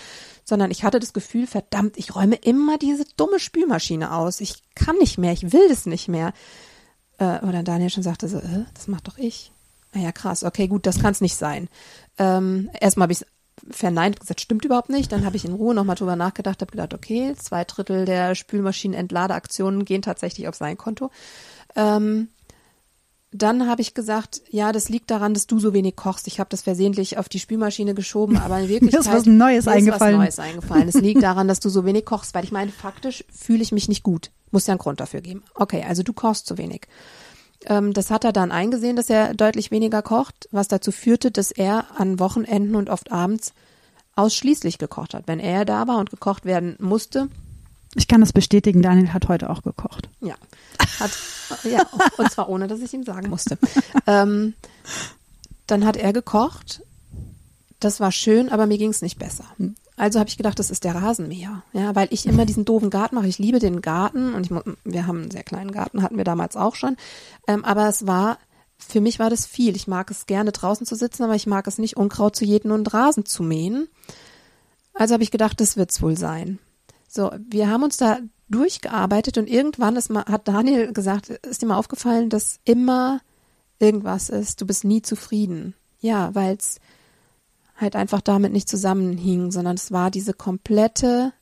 sondern 0.44 0.72
ich 0.72 0.84
hatte 0.84 1.00
das 1.00 1.14
Gefühl, 1.14 1.48
verdammt, 1.48 1.98
ich 1.98 2.16
räume 2.16 2.36
immer 2.36 2.78
diese 2.78 3.06
dumme 3.18 3.40
Spülmaschine 3.40 4.14
aus. 4.14 4.42
Ich 4.42 4.62
kann 4.76 4.98
nicht 4.98 5.18
mehr, 5.18 5.34
ich 5.34 5.52
will 5.52 5.68
das 5.70 5.86
nicht 5.86 6.08
mehr. 6.08 6.34
Äh, 7.18 7.40
oder 7.40 7.64
Daniel 7.64 7.90
schon 7.90 8.04
sagte 8.04 8.28
so, 8.28 8.38
äh, 8.38 8.66
das 8.74 8.88
macht 8.88 9.08
doch 9.08 9.18
ich. 9.18 9.52
Naja, 9.94 10.12
krass, 10.12 10.44
okay, 10.44 10.68
gut, 10.68 10.86
das 10.86 11.00
kann 11.00 11.12
es 11.12 11.22
nicht 11.22 11.36
sein. 11.36 11.70
Ähm, 12.18 12.70
erstmal 12.80 13.06
habe 13.06 13.14
ich 13.14 13.26
verneint, 13.70 14.20
gesagt, 14.20 14.42
stimmt 14.42 14.66
überhaupt 14.66 14.90
nicht. 14.90 15.12
Dann 15.12 15.26
habe 15.26 15.38
ich 15.38 15.46
in 15.46 15.54
Ruhe 15.54 15.74
nochmal 15.74 15.96
drüber 15.96 16.16
nachgedacht, 16.16 16.62
habe 16.62 16.72
gedacht, 16.72 16.94
okay, 16.94 17.36
zwei 17.38 17.64
Drittel 17.64 18.06
der 18.06 18.36
Spülmaschinenentladeaktionen 18.36 19.86
gehen 19.86 20.02
tatsächlich 20.02 20.48
auf 20.48 20.56
sein 20.56 20.78
Konto. 20.78 21.12
Ähm, 21.76 22.30
dann 23.34 23.68
habe 23.68 23.82
ich 23.82 23.94
gesagt, 23.94 24.42
ja, 24.50 24.72
das 24.72 24.90
liegt 24.90 25.10
daran, 25.12 25.34
dass 25.34 25.48
du 25.48 25.60
so 25.60 25.74
wenig 25.74 25.96
kochst. 25.96 26.28
Ich 26.28 26.40
habe 26.40 26.50
das 26.50 26.62
versehentlich 26.62 27.18
auf 27.18 27.30
die 27.30 27.40
Spülmaschine 27.40 27.94
geschoben, 27.94 28.38
aber 28.38 28.60
in 28.60 28.68
Wirklichkeit 28.70 29.06
mir 29.06 29.10
ist 29.12 29.16
was 29.20 29.26
Neues 29.26 29.66
mir 29.66 29.72
eingefallen. 29.72 30.22
Ist 30.22 30.38
was 30.38 30.38
Neues 30.38 30.40
eingefallen. 30.40 30.88
Es 30.88 30.96
liegt 30.96 31.24
daran, 31.24 31.48
dass 31.48 31.60
du 31.60 31.70
so 31.70 31.86
wenig 31.86 32.06
kochst, 32.06 32.34
weil 32.36 32.44
ich 32.44 32.52
meine, 32.52 32.72
faktisch 32.72 33.26
fühle 33.34 33.64
ich 33.64 33.72
mich 33.72 33.90
nicht 33.90 34.04
gut. 34.04 34.32
Muss 34.52 34.68
ja 34.68 34.74
einen 34.74 34.80
Grund 34.80 35.00
dafür 35.00 35.22
geben. 35.22 35.44
Okay, 35.56 35.84
also 35.88 36.04
du 36.04 36.14
kochst 36.14 36.46
zu 36.46 36.58
wenig. 36.58 36.88
Ähm, 37.66 37.94
das 37.94 38.12
hat 38.12 38.24
er 38.24 38.34
dann 38.34 38.52
eingesehen, 38.52 38.96
dass 38.96 39.10
er 39.10 39.34
deutlich 39.34 39.72
weniger 39.72 40.02
kocht, 40.02 40.48
was 40.52 40.68
dazu 40.68 40.92
führte, 40.92 41.32
dass 41.32 41.52
er 41.52 41.86
an 42.00 42.20
Wochenenden 42.20 42.76
und 42.76 42.90
oft 42.90 43.12
abends 43.12 43.54
ausschließlich 44.16 44.78
gekocht 44.78 45.14
hat. 45.14 45.28
Wenn 45.28 45.40
er 45.40 45.66
da 45.66 45.88
war 45.88 45.98
und 45.98 46.12
gekocht 46.12 46.46
werden 46.46 46.76
musste, 46.80 47.30
ich 47.96 48.08
kann 48.08 48.22
das 48.22 48.34
bestätigen, 48.34 48.82
Daniel 48.82 49.14
hat 49.14 49.28
heute 49.28 49.50
auch 49.50 49.62
gekocht. 49.62 50.10
Ja, 50.22 50.36
hat, 51.00 51.12
ja 51.64 51.86
und 52.18 52.32
zwar 52.32 52.50
ohne, 52.50 52.68
dass 52.68 52.80
ich 52.80 52.94
ihm 52.94 53.04
sagen 53.04 53.30
musste. 53.30 53.58
ähm, 54.08 54.54
dann 55.68 55.86
hat 55.86 55.98
er 55.98 56.14
gekocht. 56.14 56.82
Das 57.80 58.00
war 58.00 58.12
schön, 58.12 58.50
aber 58.50 58.66
mir 58.66 58.78
ging 58.78 58.92
es 58.92 59.02
nicht 59.02 59.20
besser. 59.20 59.46
Hm. 59.58 59.76
Also 59.96 60.20
habe 60.20 60.30
ich 60.30 60.38
gedacht, 60.38 60.58
das 60.58 60.72
ist 60.72 60.86
der 60.86 60.96
Rasenmäher, 60.96 61.62
ja, 61.72 61.94
weil 61.96 62.08
ich 62.10 62.26
immer 62.26 62.46
diesen 62.46 62.66
doofen 62.66 62.90
Garten 62.90 63.16
mache. 63.16 63.28
Ich 63.28 63.38
liebe 63.38 63.60
den 63.60 63.82
Garten 63.82 64.34
und 64.34 64.46
ich, 64.46 64.52
wir 64.84 65.08
haben 65.08 65.22
einen 65.22 65.32
sehr 65.32 65.44
kleinen 65.44 65.72
Garten, 65.72 66.02
hatten 66.02 66.18
wir 66.18 66.24
damals 66.24 66.56
auch 66.56 66.76
schon. 66.76 66.98
Ähm, 67.48 67.64
aber 67.64 67.88
es 67.88 68.08
war 68.08 68.38
für 68.78 69.02
mich 69.02 69.20
war 69.20 69.30
das 69.30 69.46
viel. 69.46 69.76
Ich 69.76 69.88
mag 69.88 70.12
es 70.12 70.26
gerne 70.26 70.52
draußen 70.52 70.86
zu 70.86 70.96
sitzen, 70.96 71.24
aber 71.24 71.36
ich 71.36 71.48
mag 71.48 71.68
es 71.68 71.78
nicht, 71.78 71.98
Unkraut 71.98 72.36
zu 72.36 72.46
jäten 72.46 72.72
und 72.72 72.94
Rasen 72.94 73.26
zu 73.26 73.44
mähen. 73.44 73.88
Also 74.94 75.14
habe 75.14 75.24
ich 75.24 75.32
gedacht, 75.32 75.60
das 75.60 75.78
wird's 75.78 76.02
wohl 76.02 76.18
sein. 76.18 76.60
So, 77.16 77.32
wir 77.48 77.70
haben 77.70 77.84
uns 77.84 77.98
da 77.98 78.18
durchgearbeitet 78.50 79.38
und 79.38 79.48
irgendwann 79.48 79.96
ist 79.96 80.10
mal, 80.10 80.26
hat 80.26 80.48
Daniel 80.48 80.94
gesagt, 80.94 81.30
ist 81.30 81.62
dir 81.62 81.68
mal 81.68 81.78
aufgefallen, 81.78 82.32
dass 82.32 82.60
immer 82.66 83.22
irgendwas 83.78 84.30
ist, 84.30 84.62
du 84.62 84.66
bist 84.66 84.84
nie 84.84 85.04
zufrieden. 85.04 85.76
Ja, 86.00 86.34
weil 86.34 86.56
es 86.56 86.80
halt 87.76 87.96
einfach 87.96 88.22
damit 88.22 88.52
nicht 88.52 88.68
zusammenhing, 88.68 89.52
sondern 89.52 89.76
es 89.76 89.92
war 89.92 90.10
diese 90.10 90.34
komplette 90.34 91.34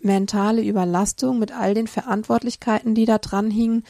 mentale 0.00 0.62
Überlastung 0.62 1.40
mit 1.40 1.50
all 1.50 1.74
den 1.74 1.88
Verantwortlichkeiten, 1.88 2.94
die 2.94 3.04
da 3.04 3.18
dran 3.18 3.50
hingen. 3.50 3.82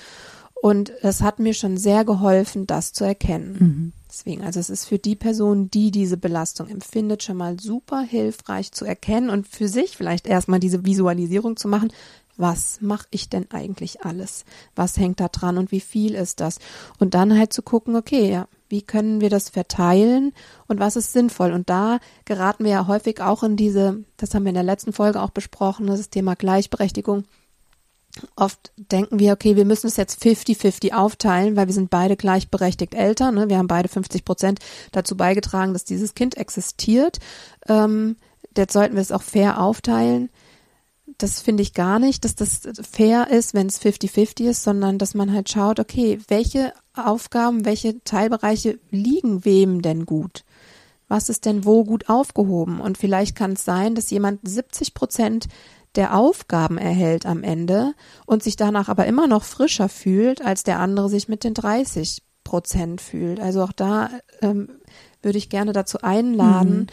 Und 0.62 0.90
es 1.02 1.20
hat 1.20 1.38
mir 1.38 1.52
schon 1.52 1.76
sehr 1.76 2.06
geholfen, 2.06 2.66
das 2.66 2.94
zu 2.94 3.04
erkennen. 3.04 3.56
Mhm. 3.58 3.92
Deswegen, 4.16 4.44
also 4.44 4.60
es 4.60 4.70
ist 4.70 4.86
für 4.86 4.98
die 4.98 5.14
Person, 5.14 5.70
die 5.70 5.90
diese 5.90 6.16
Belastung 6.16 6.68
empfindet, 6.68 7.22
schon 7.22 7.36
mal 7.36 7.60
super 7.60 8.00
hilfreich 8.00 8.72
zu 8.72 8.86
erkennen 8.86 9.28
und 9.28 9.46
für 9.46 9.68
sich 9.68 9.94
vielleicht 9.94 10.26
erstmal 10.26 10.58
diese 10.58 10.86
Visualisierung 10.86 11.58
zu 11.58 11.68
machen. 11.68 11.92
Was 12.38 12.80
mache 12.80 13.06
ich 13.10 13.28
denn 13.28 13.50
eigentlich 13.50 14.06
alles? 14.06 14.46
Was 14.74 14.96
hängt 14.96 15.20
da 15.20 15.28
dran 15.28 15.58
und 15.58 15.70
wie 15.70 15.80
viel 15.80 16.14
ist 16.14 16.40
das? 16.40 16.60
Und 16.98 17.12
dann 17.12 17.38
halt 17.38 17.52
zu 17.52 17.60
gucken, 17.60 17.94
okay, 17.94 18.30
ja, 18.30 18.48
wie 18.70 18.80
können 18.80 19.20
wir 19.20 19.28
das 19.28 19.50
verteilen 19.50 20.32
und 20.66 20.80
was 20.80 20.96
ist 20.96 21.12
sinnvoll? 21.12 21.52
Und 21.52 21.68
da 21.68 21.98
geraten 22.24 22.64
wir 22.64 22.70
ja 22.72 22.86
häufig 22.86 23.20
auch 23.20 23.42
in 23.42 23.58
diese, 23.58 24.02
das 24.16 24.34
haben 24.34 24.44
wir 24.44 24.50
in 24.50 24.54
der 24.54 24.64
letzten 24.64 24.94
Folge 24.94 25.20
auch 25.20 25.30
besprochen, 25.30 25.88
das 25.88 26.08
Thema 26.08 26.36
Gleichberechtigung. 26.36 27.24
Oft 28.34 28.72
denken 28.76 29.18
wir, 29.18 29.32
okay, 29.32 29.56
wir 29.56 29.64
müssen 29.64 29.86
es 29.86 29.96
jetzt 29.96 30.22
50-50 30.22 30.92
aufteilen, 30.92 31.56
weil 31.56 31.66
wir 31.66 31.74
sind 31.74 31.90
beide 31.90 32.16
gleichberechtigt 32.16 32.94
Eltern. 32.94 33.34
Ne? 33.34 33.48
Wir 33.48 33.58
haben 33.58 33.68
beide 33.68 33.88
50 33.88 34.24
Prozent 34.24 34.60
dazu 34.92 35.16
beigetragen, 35.16 35.72
dass 35.72 35.84
dieses 35.84 36.14
Kind 36.14 36.36
existiert. 36.36 37.18
Ähm, 37.68 38.16
jetzt 38.56 38.72
sollten 38.72 38.94
wir 38.94 39.02
es 39.02 39.12
auch 39.12 39.22
fair 39.22 39.60
aufteilen 39.60 40.30
das 41.18 41.40
finde 41.40 41.62
ich 41.62 41.72
gar 41.72 41.98
nicht, 41.98 42.24
dass 42.24 42.34
das 42.34 42.62
fair 42.90 43.30
ist, 43.30 43.54
wenn 43.54 43.68
es 43.68 43.80
50-50 43.80 44.48
ist, 44.50 44.64
sondern 44.64 44.98
dass 44.98 45.14
man 45.14 45.32
halt 45.32 45.48
schaut, 45.48 45.80
okay, 45.80 46.18
welche 46.28 46.72
Aufgaben, 46.94 47.64
welche 47.64 48.02
Teilbereiche 48.04 48.78
liegen 48.90 49.44
wem 49.44 49.82
denn 49.82 50.04
gut? 50.04 50.44
Was 51.08 51.28
ist 51.28 51.44
denn 51.44 51.64
wo 51.64 51.84
gut 51.84 52.08
aufgehoben? 52.08 52.80
Und 52.80 52.98
vielleicht 52.98 53.36
kann 53.36 53.52
es 53.52 53.64
sein, 53.64 53.94
dass 53.94 54.10
jemand 54.10 54.40
70 54.46 54.92
Prozent 54.92 55.46
der 55.96 56.16
Aufgaben 56.16 56.78
erhält 56.78 57.26
am 57.26 57.42
Ende 57.42 57.94
und 58.26 58.42
sich 58.42 58.56
danach 58.56 58.88
aber 58.88 59.06
immer 59.06 59.26
noch 59.26 59.44
frischer 59.44 59.88
fühlt, 59.88 60.44
als 60.44 60.62
der 60.62 60.78
andere 60.78 61.08
sich 61.08 61.28
mit 61.28 61.44
den 61.44 61.54
30 61.54 62.22
Prozent 62.44 63.00
fühlt. 63.00 63.40
Also 63.40 63.62
auch 63.62 63.72
da 63.72 64.10
ähm, 64.40 64.68
würde 65.22 65.38
ich 65.38 65.50
gerne 65.50 65.72
dazu 65.72 65.98
einladen, 66.02 66.78
mhm. 66.78 66.86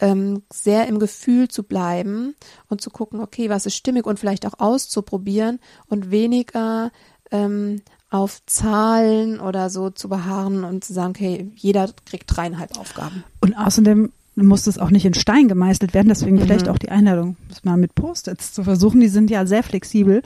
ähm, 0.00 0.42
sehr 0.52 0.86
im 0.86 0.98
Gefühl 0.98 1.48
zu 1.48 1.64
bleiben 1.64 2.36
und 2.68 2.80
zu 2.80 2.90
gucken, 2.90 3.20
okay, 3.20 3.50
was 3.50 3.66
ist 3.66 3.74
stimmig 3.74 4.06
und 4.06 4.20
vielleicht 4.20 4.46
auch 4.46 4.58
auszuprobieren 4.58 5.58
und 5.88 6.10
weniger 6.10 6.92
ähm, 7.32 7.82
auf 8.10 8.44
Zahlen 8.46 9.40
oder 9.40 9.70
so 9.70 9.90
zu 9.90 10.08
beharren 10.08 10.64
und 10.64 10.84
zu 10.84 10.92
sagen, 10.92 11.10
okay, 11.10 11.50
jeder 11.56 11.90
kriegt 12.04 12.24
dreieinhalb 12.26 12.78
Aufgaben. 12.78 13.24
Und 13.40 13.54
außerdem 13.54 14.12
muss 14.46 14.64
das 14.64 14.78
auch 14.78 14.90
nicht 14.90 15.04
in 15.04 15.14
Stein 15.14 15.48
gemeißelt 15.48 15.94
werden, 15.94 16.08
deswegen 16.08 16.36
mhm. 16.36 16.42
vielleicht 16.42 16.68
auch 16.68 16.78
die 16.78 16.90
Einladung, 16.90 17.36
das 17.48 17.64
mal 17.64 17.76
mit 17.76 17.94
Post-its 17.94 18.52
zu 18.52 18.64
versuchen. 18.64 19.00
Die 19.00 19.08
sind 19.08 19.30
ja 19.30 19.46
sehr 19.46 19.62
flexibel, 19.62 20.22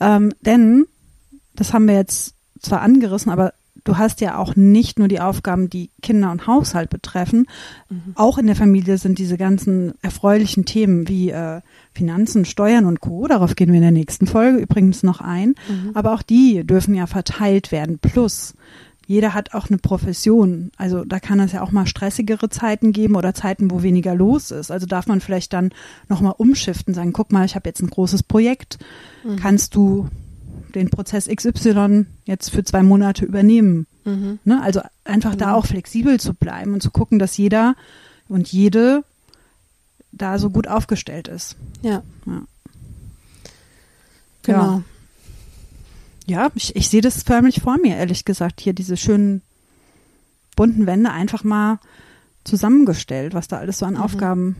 ähm, 0.00 0.32
denn 0.40 0.86
das 1.54 1.72
haben 1.72 1.88
wir 1.88 1.94
jetzt 1.94 2.34
zwar 2.60 2.82
angerissen, 2.82 3.30
aber 3.30 3.52
du 3.84 3.96
hast 3.96 4.20
ja 4.20 4.36
auch 4.36 4.54
nicht 4.54 4.98
nur 4.98 5.08
die 5.08 5.20
Aufgaben, 5.20 5.70
die 5.70 5.90
Kinder 6.02 6.30
und 6.30 6.46
Haushalt 6.46 6.90
betreffen. 6.90 7.46
Mhm. 7.88 8.12
Auch 8.14 8.38
in 8.38 8.46
der 8.46 8.56
Familie 8.56 8.98
sind 8.98 9.18
diese 9.18 9.38
ganzen 9.38 9.94
erfreulichen 10.02 10.64
Themen 10.64 11.08
wie 11.08 11.30
äh, 11.30 11.60
Finanzen, 11.92 12.44
Steuern 12.44 12.84
und 12.84 13.00
Co. 13.00 13.26
Darauf 13.26 13.56
gehen 13.56 13.68
wir 13.68 13.76
in 13.76 13.82
der 13.82 13.90
nächsten 13.90 14.26
Folge 14.26 14.58
übrigens 14.58 15.02
noch 15.02 15.20
ein. 15.20 15.54
Mhm. 15.68 15.90
Aber 15.94 16.12
auch 16.12 16.22
die 16.22 16.64
dürfen 16.64 16.94
ja 16.94 17.06
verteilt 17.06 17.72
werden. 17.72 17.98
Plus, 17.98 18.54
jeder 19.08 19.32
hat 19.32 19.54
auch 19.54 19.68
eine 19.68 19.78
Profession. 19.78 20.70
Also 20.76 21.02
da 21.02 21.18
kann 21.18 21.40
es 21.40 21.52
ja 21.52 21.62
auch 21.62 21.72
mal 21.72 21.86
stressigere 21.86 22.50
Zeiten 22.50 22.92
geben 22.92 23.16
oder 23.16 23.32
Zeiten, 23.32 23.70
wo 23.70 23.82
weniger 23.82 24.14
los 24.14 24.50
ist. 24.50 24.70
Also 24.70 24.86
darf 24.86 25.06
man 25.06 25.22
vielleicht 25.22 25.54
dann 25.54 25.70
nochmal 26.10 26.34
umschiften, 26.36 26.92
sagen, 26.92 27.14
guck 27.14 27.32
mal, 27.32 27.46
ich 27.46 27.54
habe 27.54 27.66
jetzt 27.66 27.80
ein 27.80 27.88
großes 27.88 28.22
Projekt. 28.22 28.78
Mhm. 29.24 29.36
Kannst 29.36 29.74
du 29.74 30.10
den 30.74 30.90
Prozess 30.90 31.26
XY 31.26 32.04
jetzt 32.26 32.50
für 32.50 32.62
zwei 32.64 32.82
Monate 32.82 33.24
übernehmen. 33.24 33.86
Mhm. 34.04 34.40
Ne? 34.44 34.62
Also 34.62 34.82
einfach 35.04 35.32
mhm. 35.32 35.38
da 35.38 35.54
auch 35.54 35.64
flexibel 35.64 36.20
zu 36.20 36.34
bleiben 36.34 36.74
und 36.74 36.82
zu 36.82 36.90
gucken, 36.90 37.18
dass 37.18 37.34
jeder 37.38 37.76
und 38.28 38.52
jede 38.52 39.04
da 40.12 40.38
so 40.38 40.50
gut 40.50 40.68
aufgestellt 40.68 41.28
ist. 41.28 41.56
Ja. 41.80 42.02
ja. 42.26 42.42
Genau. 44.42 44.62
Ja, 44.62 44.82
ja 46.28 46.50
ich, 46.54 46.76
ich 46.76 46.88
sehe 46.88 47.00
das 47.00 47.22
förmlich 47.22 47.62
vor 47.62 47.78
mir, 47.78 47.96
ehrlich 47.96 48.24
gesagt. 48.24 48.60
Hier 48.60 48.72
diese 48.72 48.96
schönen 48.96 49.42
bunten 50.56 50.86
Wände 50.86 51.10
einfach 51.10 51.44
mal 51.44 51.78
zusammengestellt, 52.44 53.34
was 53.34 53.48
da 53.48 53.58
alles 53.58 53.78
so 53.78 53.86
an 53.86 53.94
mhm. 53.94 54.00
Aufgaben 54.00 54.56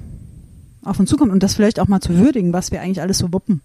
auf 0.85 0.99
uns 0.99 1.11
zukommt 1.11 1.33
und 1.33 1.43
das 1.43 1.55
vielleicht 1.55 1.81
auch 1.81 1.89
mal 1.89 2.01
zu 2.01 2.17
würdigen, 2.17 2.53
was 2.53 2.71
wir 2.71 2.81
eigentlich 2.81 3.01
alles 3.01 3.19
so 3.19 3.33
wuppen. 3.33 3.63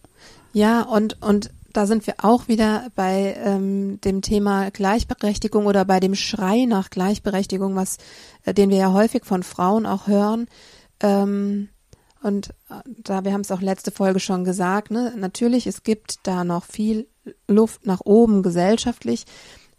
Ja, 0.54 0.82
und, 0.82 1.22
und 1.22 1.52
da 1.72 1.86
sind 1.86 2.06
wir 2.06 2.16
auch 2.20 2.48
wieder 2.48 2.88
bei 2.96 3.36
ähm, 3.44 4.00
dem 4.02 4.22
Thema 4.22 4.70
Gleichberechtigung 4.72 5.66
oder 5.66 5.86
bei 5.86 6.00
dem 6.00 6.16
Schrei 6.16 6.66
nach 6.66 6.90
Gleichberechtigung, 6.90 7.76
was, 7.76 7.98
äh, 8.46 8.54
den 8.54 8.70
wir 8.70 8.78
ja 8.78 8.94
häufig 8.94 9.26
von 9.26 9.44
Frauen 9.44 9.86
auch 9.86 10.08
hören. 10.08 10.48
Ähm, 11.02 11.70
und 12.22 12.50
äh, 12.70 12.76
da, 12.86 13.26
wir 13.26 13.34
haben 13.34 13.42
es 13.42 13.52
auch 13.52 13.62
letzte 13.62 13.92
Folge 13.92 14.20
schon 14.20 14.44
gesagt, 14.44 14.92
ne? 14.92 15.14
natürlich, 15.18 15.66
es 15.68 15.84
gibt 15.84 16.20
da 16.24 16.44
noch 16.44 16.66
viel 16.66 17.08
Luft 17.48 17.86
nach 17.86 18.02
oben 18.04 18.44
gesellschaftlich, 18.44 19.26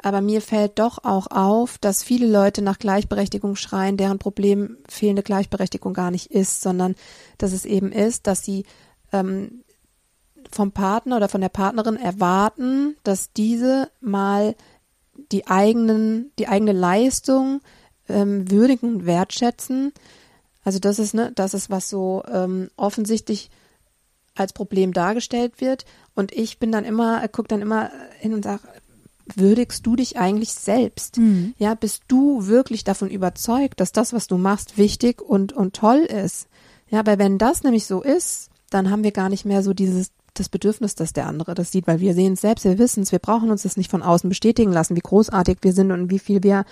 aber 0.02 0.20
mir 0.20 0.42
fällt 0.42 0.78
doch 0.78 1.02
auch 1.02 1.28
auf, 1.28 1.78
dass 1.78 2.02
viele 2.02 2.26
Leute 2.26 2.60
nach 2.60 2.78
Gleichberechtigung 2.78 3.56
schreien, 3.56 3.96
deren 3.96 4.18
Problem 4.18 4.76
fehlende 4.88 5.22
Gleichberechtigung 5.22 5.94
gar 5.94 6.10
nicht 6.10 6.30
ist, 6.30 6.60
sondern 6.60 6.94
dass 7.38 7.52
es 7.52 7.64
eben 7.64 7.90
ist, 7.90 8.26
dass 8.26 8.42
sie 8.42 8.66
ähm, 9.12 9.64
vom 10.50 10.72
Partner 10.72 11.16
oder 11.16 11.28
von 11.28 11.40
der 11.40 11.48
Partnerin 11.48 11.96
erwarten, 11.96 12.96
dass 13.02 13.32
diese 13.32 13.90
mal 14.00 14.54
die 15.32 15.46
eigenen, 15.46 16.32
die 16.38 16.48
eigene 16.48 16.72
Leistung 16.72 17.60
ähm, 18.08 18.50
würdigen 18.50 18.96
und 18.96 19.06
wertschätzen. 19.06 19.92
Also 20.64 20.78
das 20.78 20.98
ist, 20.98 21.14
ne, 21.14 21.32
das 21.34 21.54
ist, 21.54 21.70
was 21.70 21.88
so 21.88 22.22
ähm, 22.30 22.68
offensichtlich 22.76 23.50
als 24.34 24.52
Problem 24.52 24.92
dargestellt 24.92 25.60
wird. 25.60 25.84
Und 26.14 26.32
ich 26.32 26.58
bin 26.58 26.72
dann 26.72 26.84
immer, 26.84 27.26
guck 27.28 27.48
dann 27.48 27.62
immer 27.62 27.90
hin 28.18 28.34
und 28.34 28.44
sage, 28.44 28.62
würdigst 29.34 29.86
du 29.86 29.96
dich 29.96 30.18
eigentlich 30.18 30.52
selbst? 30.52 31.18
Mhm. 31.18 31.54
Ja, 31.58 31.74
bist 31.74 32.02
du 32.08 32.46
wirklich 32.46 32.84
davon 32.84 33.08
überzeugt, 33.08 33.80
dass 33.80 33.92
das, 33.92 34.12
was 34.12 34.26
du 34.26 34.36
machst, 34.36 34.78
wichtig 34.78 35.22
und, 35.22 35.52
und 35.52 35.74
toll 35.74 36.00
ist? 36.00 36.48
Ja, 36.90 37.04
weil 37.06 37.18
wenn 37.18 37.38
das 37.38 37.62
nämlich 37.62 37.86
so 37.86 38.02
ist, 38.02 38.50
dann 38.70 38.90
haben 38.90 39.04
wir 39.04 39.12
gar 39.12 39.28
nicht 39.28 39.44
mehr 39.44 39.62
so 39.62 39.72
dieses 39.72 40.10
das 40.34 40.48
Bedürfnis, 40.48 40.96
dass 40.96 41.12
der 41.12 41.26
andere 41.26 41.54
das 41.54 41.70
sieht, 41.70 41.86
weil 41.86 42.00
wir 42.00 42.12
sehen 42.12 42.32
es 42.32 42.40
selbst, 42.40 42.64
wir 42.64 42.78
wissen 42.78 43.04
es, 43.04 43.12
wir 43.12 43.20
brauchen 43.20 43.52
uns 43.52 43.62
das 43.62 43.76
nicht 43.76 43.90
von 43.90 44.02
außen 44.02 44.28
bestätigen 44.28 44.72
lassen, 44.72 44.96
wie 44.96 45.00
großartig 45.00 45.58
wir 45.62 45.72
sind 45.72 45.92
und 45.92 46.10
wie 46.10 46.18
viel 46.18 46.42
wir 46.42 46.64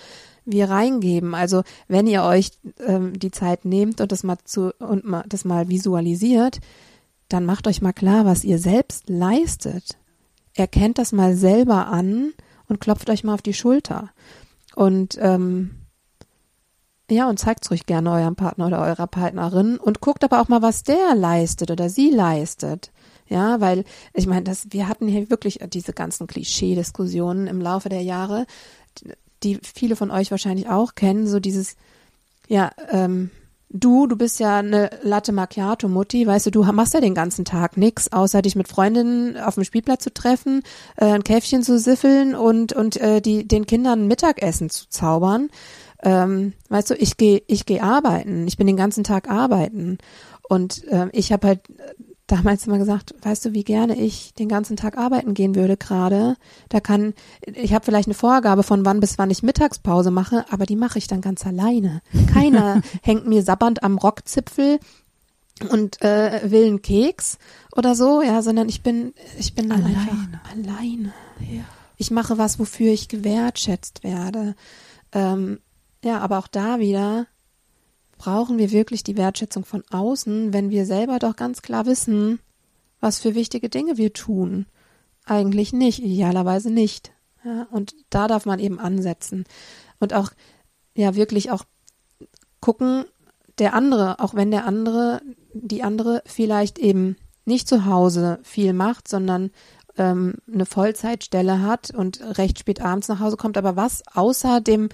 wir 0.45 0.69
reingeben. 0.69 1.35
Also 1.35 1.63
wenn 1.87 2.05
ihr 2.05 2.23
euch 2.23 2.51
ähm, 2.85 3.17
die 3.17 3.31
Zeit 3.31 3.63
nehmt 3.63 4.01
und 4.01 4.11
das 4.11 4.23
mal 4.23 4.37
zu 4.43 4.73
und 4.79 5.05
mal 5.05 5.23
das 5.27 5.45
mal 5.45 5.69
visualisiert, 5.69 6.59
dann 7.33 7.45
macht 7.45 7.67
euch 7.67 7.81
mal 7.81 7.93
klar, 7.93 8.25
was 8.25 8.43
ihr 8.43 8.59
selbst 8.59 9.09
leistet. 9.09 9.97
Erkennt 10.53 10.99
das 10.99 11.11
mal 11.11 11.35
selber 11.35 11.87
an 11.87 12.31
und 12.67 12.79
klopft 12.79 13.09
euch 13.09 13.23
mal 13.23 13.33
auf 13.33 13.41
die 13.41 13.55
Schulter. 13.55 14.11
Und 14.75 15.17
ähm, 15.19 15.71
ja, 17.09 17.27
und 17.27 17.39
zeigt 17.39 17.65
es 17.65 17.71
ruhig 17.71 17.87
gerne 17.87 18.11
eurem 18.11 18.35
Partner 18.35 18.67
oder 18.67 18.81
eurer 18.81 19.07
Partnerin 19.07 19.77
und 19.77 19.99
guckt 19.99 20.23
aber 20.23 20.41
auch 20.41 20.47
mal, 20.47 20.61
was 20.61 20.83
der 20.83 21.15
leistet 21.15 21.71
oder 21.71 21.89
sie 21.89 22.11
leistet. 22.11 22.91
Ja, 23.27 23.59
weil 23.59 23.83
ich 24.13 24.27
meine, 24.27 24.43
das, 24.43 24.67
wir 24.69 24.87
hatten 24.87 25.07
hier 25.07 25.31
wirklich 25.31 25.59
diese 25.73 25.93
ganzen 25.93 26.27
Klischee-Diskussionen 26.27 27.47
im 27.47 27.61
Laufe 27.61 27.89
der 27.89 28.01
Jahre, 28.01 28.45
die 29.41 29.59
viele 29.63 29.95
von 29.95 30.11
euch 30.11 30.29
wahrscheinlich 30.29 30.69
auch 30.69 30.93
kennen, 30.93 31.25
so 31.25 31.39
dieses, 31.39 31.77
ja, 32.47 32.71
ähm, 32.91 33.31
du, 33.73 34.07
du 34.07 34.15
bist 34.15 34.39
ja 34.39 34.57
eine 34.57 34.91
Latte 35.01 35.31
Macchiato 35.31 35.87
Mutti, 35.89 36.25
weißt 36.25 36.45
du, 36.45 36.51
du 36.51 36.63
machst 36.63 36.93
ja 36.93 37.01
den 37.01 37.15
ganzen 37.15 37.43
Tag 37.43 37.75
nix, 37.75 38.11
außer 38.11 38.41
dich 38.41 38.55
mit 38.55 38.67
Freundinnen 38.67 39.37
auf 39.37 39.55
dem 39.55 39.63
Spielplatz 39.63 40.03
zu 40.03 40.13
treffen, 40.13 40.61
äh, 40.95 41.05
ein 41.05 41.23
Käffchen 41.23 41.63
zu 41.63 41.79
siffeln 41.79 42.35
und 42.35 42.73
und 42.73 42.97
äh, 42.97 43.19
die 43.19 43.47
den 43.47 43.65
Kindern 43.65 44.07
Mittagessen 44.07 44.69
zu 44.69 44.87
zaubern. 44.89 45.49
Ähm, 46.03 46.53
weißt 46.69 46.91
du, 46.91 46.95
ich 46.95 47.17
gehe 47.17 47.41
ich 47.47 47.65
gehe 47.65 47.81
arbeiten, 47.81 48.47
ich 48.47 48.57
bin 48.57 48.67
den 48.67 48.77
ganzen 48.77 49.03
Tag 49.03 49.29
arbeiten 49.29 49.97
und 50.47 50.85
äh, 50.89 51.07
ich 51.11 51.31
habe 51.33 51.47
halt 51.47 51.61
damals 52.27 52.65
immer 52.67 52.77
gesagt, 52.77 53.13
weißt 53.21 53.45
du, 53.45 53.53
wie 53.53 53.63
gerne 53.63 53.95
ich 53.95 54.33
den 54.33 54.47
ganzen 54.47 54.77
Tag 54.77 54.97
arbeiten 54.97 55.33
gehen 55.33 55.55
würde 55.55 55.77
gerade. 55.77 56.35
Da 56.69 56.79
kann, 56.79 57.13
ich 57.45 57.73
habe 57.73 57.83
vielleicht 57.83 58.07
eine 58.07 58.13
Vorgabe 58.13 58.63
von 58.63 58.85
wann 58.85 58.99
bis 58.99 59.17
wann 59.17 59.29
ich 59.29 59.43
Mittagspause 59.43 60.11
mache, 60.11 60.45
aber 60.49 60.65
die 60.65 60.75
mache 60.75 60.97
ich 60.97 61.07
dann 61.07 61.21
ganz 61.21 61.45
alleine. 61.45 62.01
Keiner 62.33 62.81
hängt 63.01 63.27
mir 63.27 63.43
sabbernd 63.43 63.83
am 63.83 63.97
Rockzipfel 63.97 64.79
und 65.69 66.01
äh, 66.01 66.41
will 66.49 66.65
einen 66.65 66.81
Keks 66.81 67.37
oder 67.75 67.95
so, 67.95 68.21
ja, 68.21 68.41
sondern 68.41 68.69
ich 68.69 68.81
bin, 68.81 69.13
ich 69.37 69.53
bin 69.53 69.71
Alleine. 69.71 69.97
einfach 69.97 70.51
alleine. 70.51 71.13
Ja. 71.39 71.63
Ich 71.97 72.11
mache 72.11 72.37
was, 72.37 72.57
wofür 72.57 72.91
ich 72.91 73.07
gewertschätzt 73.07 74.03
werde. 74.03 74.55
Ähm, 75.11 75.59
ja, 76.03 76.19
aber 76.19 76.39
auch 76.39 76.47
da 76.47 76.79
wieder 76.79 77.27
brauchen 78.23 78.57
wir 78.57 78.71
wirklich 78.71 79.03
die 79.03 79.17
Wertschätzung 79.17 79.65
von 79.65 79.83
außen, 79.91 80.53
wenn 80.53 80.69
wir 80.69 80.85
selber 80.85 81.19
doch 81.19 81.35
ganz 81.35 81.61
klar 81.61 81.85
wissen, 81.85 82.39
was 83.01 83.19
für 83.19 83.35
wichtige 83.35 83.67
Dinge 83.67 83.97
wir 83.97 84.13
tun. 84.13 84.65
Eigentlich 85.25 85.73
nicht, 85.73 85.99
idealerweise 85.99 86.71
nicht. 86.71 87.11
Ja, 87.43 87.67
und 87.69 87.93
da 88.09 88.29
darf 88.29 88.45
man 88.45 88.59
eben 88.59 88.79
ansetzen. 88.79 89.43
Und 89.99 90.13
auch, 90.13 90.31
ja, 90.95 91.15
wirklich 91.15 91.51
auch 91.51 91.65
gucken, 92.61 93.03
der 93.57 93.73
andere, 93.73 94.21
auch 94.21 94.35
wenn 94.35 94.51
der 94.51 94.65
andere, 94.65 95.21
die 95.53 95.83
andere 95.83 96.23
vielleicht 96.25 96.79
eben 96.79 97.17
nicht 97.43 97.67
zu 97.67 97.83
Hause 97.83 98.39
viel 98.43 98.71
macht, 98.71 99.09
sondern 99.09 99.51
ähm, 99.97 100.35
eine 100.49 100.65
Vollzeitstelle 100.65 101.61
hat 101.61 101.91
und 101.91 102.21
recht 102.37 102.57
spät 102.57 102.79
abends 102.79 103.09
nach 103.09 103.19
Hause 103.19 103.35
kommt, 103.35 103.57
aber 103.57 103.75
was 103.75 104.01
außer 104.13 104.61
dem 104.61 104.87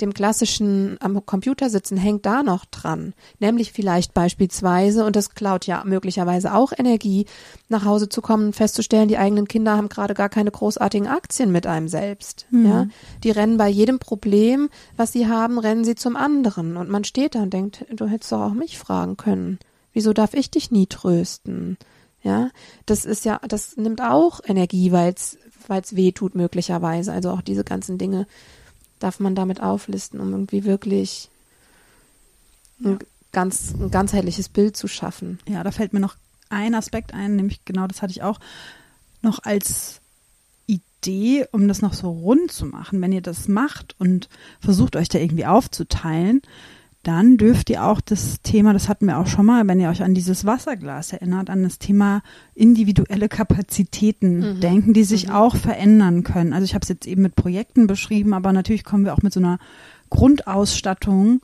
dem 0.00 0.14
klassischen 0.14 0.96
am 1.00 1.24
Computer 1.26 1.70
sitzen 1.70 1.96
hängt 1.96 2.26
da 2.26 2.42
noch 2.42 2.64
dran, 2.64 3.14
nämlich 3.38 3.72
vielleicht 3.72 4.14
beispielsweise 4.14 5.04
und 5.04 5.16
das 5.16 5.34
klaut 5.34 5.66
ja 5.66 5.82
möglicherweise 5.84 6.54
auch 6.54 6.72
Energie, 6.76 7.26
nach 7.68 7.84
Hause 7.84 8.08
zu 8.08 8.20
kommen 8.20 8.52
festzustellen, 8.52 9.08
die 9.08 9.18
eigenen 9.18 9.48
Kinder 9.48 9.76
haben 9.76 9.88
gerade 9.88 10.14
gar 10.14 10.28
keine 10.28 10.50
großartigen 10.50 11.08
Aktien 11.08 11.52
mit 11.52 11.66
einem 11.66 11.88
selbst, 11.88 12.46
Mhm. 12.50 12.66
ja? 12.66 12.86
Die 13.24 13.30
rennen 13.30 13.56
bei 13.56 13.68
jedem 13.68 13.98
Problem, 13.98 14.68
was 14.96 15.12
sie 15.12 15.28
haben, 15.28 15.58
rennen 15.58 15.84
sie 15.84 15.94
zum 15.94 16.16
anderen 16.16 16.76
und 16.76 16.88
man 16.88 17.04
steht 17.04 17.34
da 17.34 17.42
und 17.42 17.52
denkt, 17.52 17.84
du 17.94 18.06
hättest 18.06 18.32
doch 18.32 18.40
auch 18.40 18.54
mich 18.54 18.78
fragen 18.78 19.16
können. 19.16 19.58
Wieso 19.92 20.12
darf 20.12 20.34
ich 20.34 20.50
dich 20.50 20.70
nie 20.70 20.86
trösten? 20.86 21.76
Ja, 22.22 22.50
das 22.84 23.06
ist 23.06 23.24
ja, 23.24 23.40
das 23.48 23.76
nimmt 23.78 24.02
auch 24.02 24.40
Energie, 24.46 24.92
weil 24.92 25.14
es 25.14 25.38
weil 25.68 25.82
es 25.82 25.94
weh 25.94 26.12
tut 26.12 26.34
möglicherweise. 26.34 27.12
Also 27.12 27.30
auch 27.30 27.42
diese 27.42 27.64
ganzen 27.64 27.96
Dinge 27.96 28.26
darf 29.00 29.18
man 29.18 29.34
damit 29.34 29.60
auflisten, 29.60 30.20
um 30.20 30.30
irgendwie 30.30 30.64
wirklich 30.64 31.28
ein 32.84 32.98
ganz 33.32 33.74
ein 33.74 33.90
ganzheitliches 33.90 34.48
Bild 34.48 34.76
zu 34.76 34.86
schaffen. 34.86 35.40
Ja, 35.48 35.64
da 35.64 35.72
fällt 35.72 35.92
mir 35.92 36.00
noch 36.00 36.16
ein 36.48 36.74
Aspekt 36.74 37.14
ein, 37.14 37.36
nämlich 37.36 37.64
genau 37.64 37.86
das 37.86 38.02
hatte 38.02 38.12
ich 38.12 38.22
auch 38.22 38.38
noch 39.22 39.40
als 39.42 40.00
Idee, 40.66 41.46
um 41.52 41.68
das 41.68 41.82
noch 41.82 41.94
so 41.94 42.10
rund 42.10 42.52
zu 42.52 42.66
machen. 42.66 43.00
Wenn 43.00 43.12
ihr 43.12 43.22
das 43.22 43.48
macht 43.48 43.94
und 43.98 44.28
versucht 44.60 44.96
euch 44.96 45.08
da 45.08 45.18
irgendwie 45.18 45.46
aufzuteilen, 45.46 46.42
dann 47.02 47.38
dürft 47.38 47.70
ihr 47.70 47.84
auch 47.86 48.00
das 48.02 48.42
Thema, 48.42 48.74
das 48.74 48.88
hatten 48.88 49.06
wir 49.06 49.18
auch 49.18 49.26
schon 49.26 49.46
mal, 49.46 49.66
wenn 49.66 49.80
ihr 49.80 49.88
euch 49.88 50.02
an 50.02 50.12
dieses 50.12 50.44
Wasserglas 50.44 51.12
erinnert, 51.14 51.48
an 51.48 51.62
das 51.62 51.78
Thema 51.78 52.22
individuelle 52.54 53.28
Kapazitäten 53.30 54.56
Mhm. 54.56 54.60
denken, 54.60 54.92
die 54.92 55.04
sich 55.04 55.28
Mhm. 55.28 55.32
auch 55.34 55.56
verändern 55.56 56.24
können. 56.24 56.52
Also 56.52 56.64
ich 56.64 56.74
habe 56.74 56.82
es 56.82 56.88
jetzt 56.90 57.06
eben 57.06 57.22
mit 57.22 57.36
Projekten 57.36 57.86
beschrieben, 57.86 58.34
aber 58.34 58.52
natürlich 58.52 58.84
kommen 58.84 59.04
wir 59.06 59.14
auch 59.14 59.22
mit 59.22 59.32
so 59.32 59.40
einer 59.40 59.58
Grundausstattung 60.10 61.40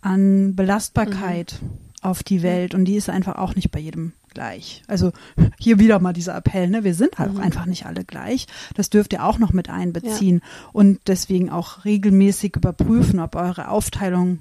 an 0.00 0.54
Belastbarkeit 0.54 1.60
auf 2.02 2.22
die 2.22 2.42
Welt 2.42 2.74
und 2.74 2.84
die 2.84 2.96
ist 2.96 3.08
einfach 3.08 3.36
auch 3.36 3.54
nicht 3.56 3.70
bei 3.70 3.78
jedem 3.80 4.12
gleich. 4.34 4.82
Also 4.86 5.12
hier 5.58 5.78
wieder 5.78 5.98
mal 5.98 6.12
dieser 6.12 6.36
Appell, 6.36 6.68
ne? 6.68 6.84
Wir 6.84 6.94
sind 6.94 7.18
halt 7.18 7.32
Mhm. 7.32 7.38
auch 7.38 7.42
einfach 7.42 7.66
nicht 7.66 7.86
alle 7.86 8.04
gleich. 8.04 8.46
Das 8.74 8.90
dürft 8.90 9.12
ihr 9.12 9.24
auch 9.24 9.38
noch 9.38 9.52
mit 9.52 9.70
einbeziehen 9.70 10.42
und 10.72 11.00
deswegen 11.06 11.50
auch 11.50 11.84
regelmäßig 11.84 12.56
überprüfen, 12.56 13.18
ob 13.20 13.34
eure 13.36 13.68
Aufteilung 13.68 14.38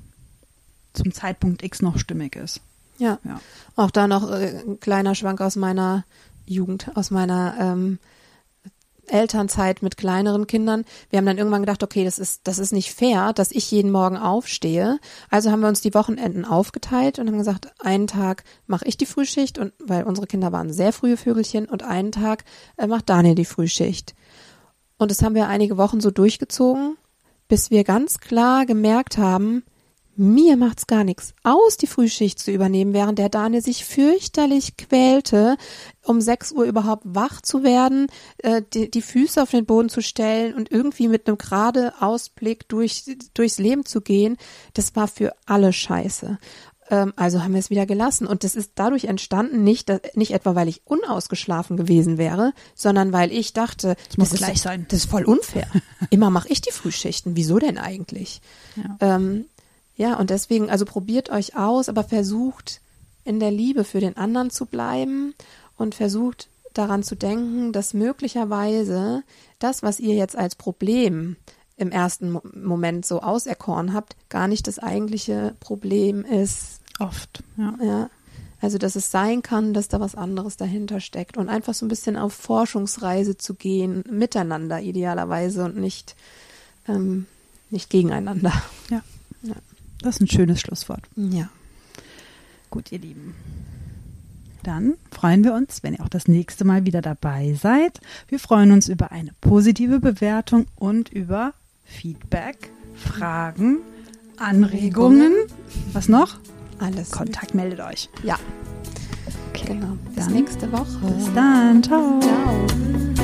zum 0.96 1.14
Zeitpunkt 1.14 1.64
X 1.64 1.82
noch 1.82 1.98
stimmig 1.98 2.36
ist. 2.36 2.62
Ja. 2.98 3.20
Ja. 3.24 3.40
Auch 3.76 3.92
da 3.92 4.08
noch 4.08 4.30
äh, 4.32 4.62
ein 4.66 4.80
kleiner 4.80 5.16
Schwank 5.16 5.42
aus 5.42 5.56
meiner 5.56 6.06
Jugend, 6.46 6.92
aus 6.96 7.12
meiner 7.12 7.56
ähm, 7.60 8.00
Elternzeit 9.08 9.82
mit 9.82 9.98
kleineren 9.98 10.48
Kindern. 10.48 10.86
Wir 11.10 11.18
haben 11.18 11.26
dann 11.26 11.38
irgendwann 11.38 11.62
gedacht, 11.62 11.84
okay, 11.84 12.04
das 12.04 12.20
ist, 12.20 12.42
das 12.48 12.60
ist 12.60 12.74
nicht 12.74 12.94
fair, 12.94 13.34
dass 13.34 13.52
ich 13.52 13.70
jeden 13.70 13.92
Morgen 13.92 14.18
aufstehe. 14.18 15.00
Also 15.30 15.52
haben 15.52 15.62
wir 15.62 15.68
uns 15.68 15.82
die 15.82 15.94
Wochenenden 15.94 16.46
aufgeteilt 16.46 17.20
und 17.20 17.28
haben 17.28 17.38
gesagt, 17.38 17.70
einen 17.80 18.08
Tag 18.08 18.44
mache 18.68 18.86
ich 18.86 18.98
die 18.98 19.06
Frühschicht 19.06 19.58
und 19.60 19.74
weil 19.84 20.04
unsere 20.04 20.28
Kinder 20.28 20.52
waren 20.52 20.74
sehr 20.74 20.94
frühe 20.94 21.18
Vögelchen 21.18 21.68
und 21.68 21.84
einen 21.84 22.12
Tag 22.12 22.44
äh, 22.78 22.88
macht 22.88 23.10
Daniel 23.10 23.36
die 23.36 23.46
Frühschicht. 23.46 24.16
Und 24.98 25.12
das 25.12 25.22
haben 25.22 25.36
wir 25.36 25.48
einige 25.48 25.78
Wochen 25.78 26.00
so 26.00 26.10
durchgezogen, 26.10 26.98
bis 27.48 27.70
wir 27.70 27.84
ganz 27.84 28.20
klar 28.20 28.66
gemerkt 28.66 29.18
haben, 29.18 29.64
mir 30.18 30.58
macht's 30.58 30.88
gar 30.88 31.04
nichts 31.04 31.34
aus, 31.44 31.78
die 31.78 31.88
Frühschicht 31.88 32.40
zu 32.40 32.52
übernehmen, 32.52 32.94
während 32.94 33.20
der 33.20 33.30
Daniel 33.30 33.62
sich 33.62 33.86
fürchterlich 33.86 34.78
quälte, 34.78 35.58
um 36.04 36.22
6 36.22 36.52
Uhr 36.54 36.66
überhaupt 36.66 37.04
wach 37.06 37.42
zu 37.42 37.64
werden, 37.64 38.08
äh, 38.40 38.62
die, 38.74 38.90
die 38.90 39.02
Füße 39.02 39.42
auf 39.42 39.52
den 39.52 39.66
Boden 39.66 39.90
zu 39.90 40.02
stellen 40.02 40.54
und 40.54 40.72
irgendwie 40.72 41.08
mit 41.08 41.28
einem 41.28 41.38
gerade 41.38 41.94
Ausblick 42.00 42.68
durch, 42.70 43.04
durchs 43.34 43.58
Leben 43.58 43.86
zu 43.86 44.02
gehen. 44.02 44.38
Das 44.74 44.96
war 44.96 45.08
für 45.08 45.34
alle 45.46 45.74
scheiße. 45.74 46.38
Ähm, 46.90 47.14
also 47.16 47.44
haben 47.44 47.54
wir 47.54 47.60
es 47.60 47.70
wieder 47.70 47.86
gelassen. 47.86 48.28
Und 48.28 48.44
das 48.44 48.56
ist 48.56 48.74
dadurch 48.76 49.06
entstanden, 49.06 49.64
nicht, 49.64 49.90
dass, 49.90 50.02
nicht 50.14 50.32
etwa, 50.32 50.56
weil 50.56 50.68
ich 50.68 50.82
unausgeschlafen 50.86 51.78
gewesen 51.78 52.18
wäre, 52.18 52.54
sondern 52.76 53.12
weil 53.12 53.32
ich 53.32 53.54
dachte, 53.54 53.96
Es 54.10 54.18
muss 54.18 54.30
das 54.30 54.40
gleich 54.40 54.56
ist, 54.56 54.64
sein. 54.64 54.86
Das 54.90 55.00
ist 55.00 55.10
voll 55.10 55.26
unfair. 55.26 55.68
Immer 56.10 56.30
mache 56.30 56.50
ich 56.50 56.62
die 56.62 56.72
Frühschichten. 56.72 57.36
Wieso 57.36 57.60
denn 57.60 57.78
eigentlich? 57.78 58.42
Ja. 58.76 59.16
Ähm, 59.16 59.46
ja, 59.96 60.18
und 60.18 60.30
deswegen, 60.30 60.70
also 60.70 60.86
probiert 60.86 61.30
euch 61.30 61.56
aus, 61.56 61.90
aber 61.90 62.04
versucht 62.04 62.82
in 63.24 63.40
der 63.40 63.52
Liebe 63.52 63.84
für 63.84 64.00
den 64.00 64.18
anderen 64.18 64.50
zu 64.50 64.66
bleiben 64.66 65.34
und 65.78 65.96
versucht 65.96 66.50
daran 66.74 67.04
zu 67.04 67.16
denken, 67.16 67.72
dass 67.72 67.94
möglicherweise 67.94 69.24
das, 69.60 69.84
was 69.84 70.00
ihr 70.00 70.16
jetzt 70.16 70.36
als 70.36 70.56
Problem 70.56 71.38
im 71.78 71.92
ersten 71.92 72.32
Mo 72.32 72.42
Moment 72.54 73.06
so 73.06 73.22
auserkoren 73.22 73.94
habt, 73.94 74.16
gar 74.30 74.48
nicht 74.48 74.68
das 74.68 74.80
eigentliche 74.80 75.56
Problem 75.60 76.24
ist. 76.24 76.82
Oft, 77.00 77.44
ja. 77.58 77.74
Ja. 77.82 78.10
Also, 78.62 78.78
dass 78.78 78.96
es 78.96 79.12
sein 79.12 79.42
kann, 79.42 79.74
dass 79.74 79.90
da 79.90 80.00
was 80.00 80.16
anderes 80.16 80.58
dahinter 80.58 81.00
steckt 81.00 81.38
und 81.38 81.50
einfach 81.50 81.74
so 81.74 81.86
ein 81.86 81.90
bisschen 81.90 82.18
auf 82.18 82.34
Forschungsreise 82.34 83.38
zu 83.38 83.54
gehen, 83.54 84.04
miteinander 84.10 84.82
idealerweise 84.82 85.66
und 85.66 85.78
nicht, 85.78 86.16
ähm, 86.88 87.28
nicht 87.70 87.90
gegeneinander. 87.90 88.54
Das 90.06 90.18
ist 90.18 90.22
ein 90.22 90.28
schönes 90.28 90.62
Schlusswort. 90.62 91.02
Ja. 91.16 91.50
Gut, 92.70 92.92
ihr 92.92 93.00
Lieben. 93.00 93.34
Dann 94.62 94.94
freuen 95.12 95.44
wir 95.44 95.56
uns, 95.56 95.82
wenn 95.82 95.96
ihr 95.96 96.02
auch 96.02 96.10
das 96.10 96.28
nächste 96.28 96.64
Mal 96.64 96.86
wieder 96.86 97.02
dabei 97.02 97.56
seid. 97.60 98.00
Wir 98.28 98.38
freuen 98.38 98.72
uns 98.72 98.88
über 98.88 99.12
eine 99.12 99.32
positive 99.42 100.00
Bewertung 100.00 100.68
und 100.76 101.10
über 101.10 101.54
Feedback, 101.86 102.70
Fragen, 102.94 103.78
Anregungen. 104.38 105.34
Was 105.92 106.08
noch? 106.08 106.38
Alles. 106.78 107.10
Kontakt 107.10 107.56
meldet 107.56 107.80
euch. 107.80 108.08
Ja. 108.24 108.38
Genau. 109.54 109.98
Bis 110.16 110.30
nächste 110.30 110.72
Woche. 110.72 111.14
Bis 111.16 111.34
dann. 111.34 111.82
Ciao. 111.82 112.20
Ciao. 112.20 113.15